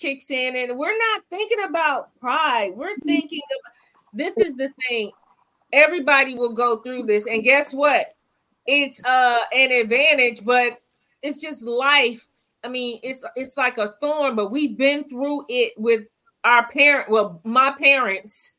kicks 0.01 0.31
in, 0.31 0.57
and 0.57 0.77
we're 0.77 0.97
not 0.97 1.23
thinking 1.31 1.63
about 1.69 2.11
pride. 2.21 2.73
We're 2.75 2.97
thinking 3.07 3.41
of 3.53 3.73
this 4.13 4.37
is 4.37 4.57
the 4.57 4.71
thing. 4.89 5.13
Everybody 5.73 6.35
will 6.35 6.53
go 6.55 6.79
through 6.79 7.05
this, 7.05 7.27
and 7.27 7.45
guess 7.45 7.73
what? 7.73 8.17
It's 8.67 9.03
uh 9.05 9.39
an 9.55 9.71
advantage, 9.71 10.45
but 10.45 10.81
it's 11.23 11.41
just 11.41 11.63
life. 11.63 12.27
I 12.65 12.69
mean, 12.69 13.01
it's 13.03 13.25
it's 13.37 13.57
like 13.57 13.79
a 13.79 13.95
thorn, 14.01 14.35
but 14.37 14.53
we've 14.53 14.77
been 14.77 15.09
through 15.09 15.45
it 15.49 15.75
with 15.77 16.03
our 16.45 16.69
parent, 16.71 17.11
well, 17.11 17.41
my 17.45 17.73
parents, 17.79 18.55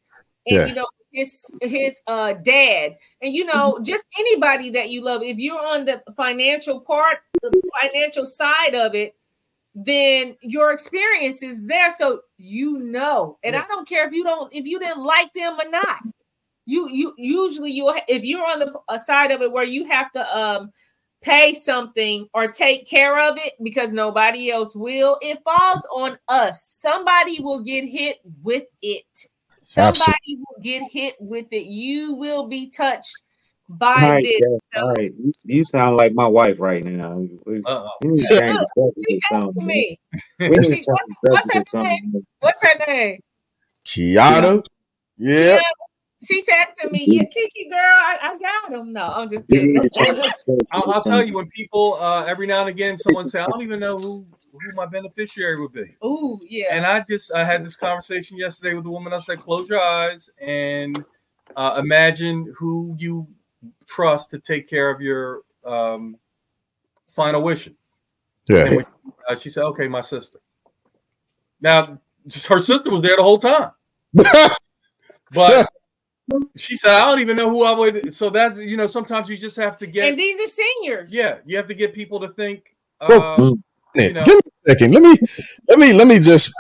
and 0.46 0.56
Yeah. 0.56 0.66
you 0.68 0.74
know, 0.74 0.88
his 1.12 1.44
his 1.62 2.00
uh 2.08 2.34
dad, 2.34 2.98
and 3.22 3.34
you 3.34 3.46
know, 3.46 3.80
just 3.84 4.04
anybody 4.20 4.70
that 4.72 4.90
you 4.90 5.02
love. 5.04 5.22
If 5.24 5.38
you're 5.38 5.60
on 5.60 5.86
the 5.86 6.02
financial 6.16 6.80
part, 6.82 7.20
the 7.42 7.62
financial 7.82 8.26
side 8.26 8.76
of 8.76 8.96
it, 8.96 9.16
then 9.76 10.36
your 10.42 10.72
experience 10.72 11.42
is 11.42 11.66
there, 11.66 11.90
so 11.98 12.22
you 12.38 12.80
know. 12.80 13.38
And 13.44 13.56
I 13.56 13.66
don't 13.68 13.88
care 13.88 14.08
if 14.08 14.14
you 14.14 14.24
don't, 14.24 14.54
if 14.54 14.66
you 14.66 14.80
didn't 14.80 15.04
like 15.04 15.34
them 15.34 15.58
or 15.60 15.70
not. 15.70 16.00
You 16.66 16.88
you 16.90 17.14
usually 17.18 17.72
you 17.72 17.92
if 18.08 18.24
you're 18.24 18.46
on 18.46 18.60
the 18.60 18.98
side 19.00 19.32
of 19.32 19.42
it 19.42 19.52
where 19.52 19.64
you 19.64 19.86
have 19.86 20.12
to 20.12 20.38
um 20.38 20.72
pay 21.22 21.54
something 21.54 22.28
or 22.34 22.48
take 22.48 22.88
care 22.88 23.20
of 23.30 23.38
it 23.38 23.54
because 23.64 23.92
nobody 23.94 24.52
else 24.52 24.76
will, 24.76 25.18
it 25.22 25.38
falls 25.44 25.86
on 25.94 26.18
us. 26.30 26.64
Somebody 26.78 27.40
will 27.42 27.60
get 27.60 27.86
hit 27.86 28.18
with 28.44 28.64
it. 28.82 29.04
Somebody 29.62 30.00
Absolutely. 30.00 30.36
will 30.38 30.64
get 30.64 30.84
hit 30.92 31.16
with 31.20 31.46
it. 31.52 31.66
You 31.66 32.16
will 32.16 32.48
be 32.48 32.70
touched 32.70 33.14
by 33.68 33.96
Nice, 34.02 34.24
this. 34.24 34.40
yeah, 34.42 34.80
So 34.80 34.82
all 34.88 34.94
right. 34.96 35.12
You, 35.24 35.32
you 35.46 35.64
sound 35.64 35.98
like 35.98 36.14
my 36.14 36.26
wife 36.26 36.60
right 36.60 36.84
now. 36.84 37.18
We, 37.46 37.62
Uh-oh. 37.66 37.90
we 38.02 38.10
need 38.10 38.18
to 38.18 38.40
change 38.40 38.54
the 38.58 38.68
subject 38.76 39.24
or 39.32 39.42
something. 39.42 39.66
me. 39.66 40.00
We 40.40 40.50
need 40.50 40.56
to 40.56 40.64
She- 40.64 40.70
change 40.70 40.86
the 40.86 41.32
what's 41.32 41.42
subject 41.44 41.56
or 41.56 41.58
her 41.60 41.64
something. 41.64 42.26
What's 42.40 42.64
her 42.64 42.86
name? 42.88 43.20
Kiana. 43.86 44.64
Yeah. 45.18 45.60
She 46.22 46.42
texted 46.42 46.92
me, 46.92 47.06
yeah, 47.08 47.24
Kiki 47.24 47.70
girl, 47.70 47.80
I, 47.80 48.18
I 48.22 48.38
got 48.38 48.78
him. 48.78 48.92
No, 48.92 49.04
I'm 49.04 49.30
just 49.30 49.48
kidding. 49.48 49.74
need 49.74 49.84
to 49.84 49.90
change 49.90 50.18
the 50.18 50.34
subject 50.34 50.70
I'll, 50.72 50.92
I'll 50.92 51.02
tell 51.02 51.24
you 51.26 51.34
when 51.34 51.48
people 51.48 51.96
uh, 52.00 52.26
every 52.26 52.46
now 52.46 52.62
and 52.62 52.70
again 52.70 52.98
someone 52.98 53.26
say 53.26 53.40
I 53.40 53.48
don't 53.48 53.62
even 53.62 53.80
know 53.80 53.98
who 53.98 54.26
who 54.52 54.74
my 54.76 54.86
beneficiary 54.86 55.62
would 55.62 55.72
be, 55.72 55.96
Oh 56.02 56.40
yeah. 56.48 56.66
and 56.72 56.86
I 56.86 57.02
just 57.08 57.34
I 57.34 57.46
had 57.46 57.66
this 57.66 57.78
conversation 57.78 58.38
yesterday 58.38 58.74
with 58.74 58.84
the 58.84 58.90
woman. 58.90 59.14
I 59.14 59.20
said 59.20 59.40
close 59.40 59.70
your 59.70 59.80
eyes 59.80 60.30
and 60.42 61.04
uh, 61.56 61.82
imagine 61.84 62.54
who 62.58 62.96
you 63.00 63.28
trust 63.88 64.32
to 64.32 64.40
take 64.40 64.68
care 64.70 64.90
of 64.90 65.02
your 65.02 65.42
um, 65.66 66.18
final 67.08 67.42
wishes. 67.42 67.76
And 68.50 68.58
Yeah. 68.58 68.76
when, 68.78 68.86
uh, 69.28 69.36
she 69.36 69.50
said, 69.50 69.64
"Okay, 69.66 69.88
my 69.88 70.02
sister." 70.02 70.40
Now, 71.62 72.00
just 72.28 72.48
her 72.48 72.60
sister 72.60 72.90
was 72.90 73.02
there 73.02 73.16
the 73.16 73.24
whole 73.24 73.40
time. 73.40 73.72
But 75.32 75.69
she 76.56 76.78
said, 76.78 76.92
I 76.92 77.10
don't 77.10 77.20
even 77.20 77.38
know 77.38 77.50
who 77.50 77.64
I 77.64 77.74
would. 77.74 78.14
So 78.14 78.30
that 78.32 78.58
you 78.58 78.78
know, 78.78 78.88
sometimes 78.88 79.30
you 79.30 79.38
just 79.38 79.58
have 79.58 79.78
to 79.78 79.88
get. 79.88 80.08
And 80.10 80.20
these 80.20 80.40
are 80.42 80.48
seniors. 80.48 81.14
Yeah, 81.14 81.38
you 81.46 81.58
have 81.58 81.68
to 81.68 81.76
get 81.76 81.94
people 81.94 82.20
to 82.20 82.30
think. 82.30 82.76
Uh, 83.02 83.08
Well, 83.10 83.58
you 83.96 84.14
know, 84.14 84.24
Give 84.24 84.36
me 84.36 84.42
a 84.66 84.70
second. 84.72 84.94
Let 84.94 85.04
me 85.04 85.18
let 85.68 85.80
me 85.80 85.94
let 85.94 86.08
me 86.08 86.20
just 86.20 86.54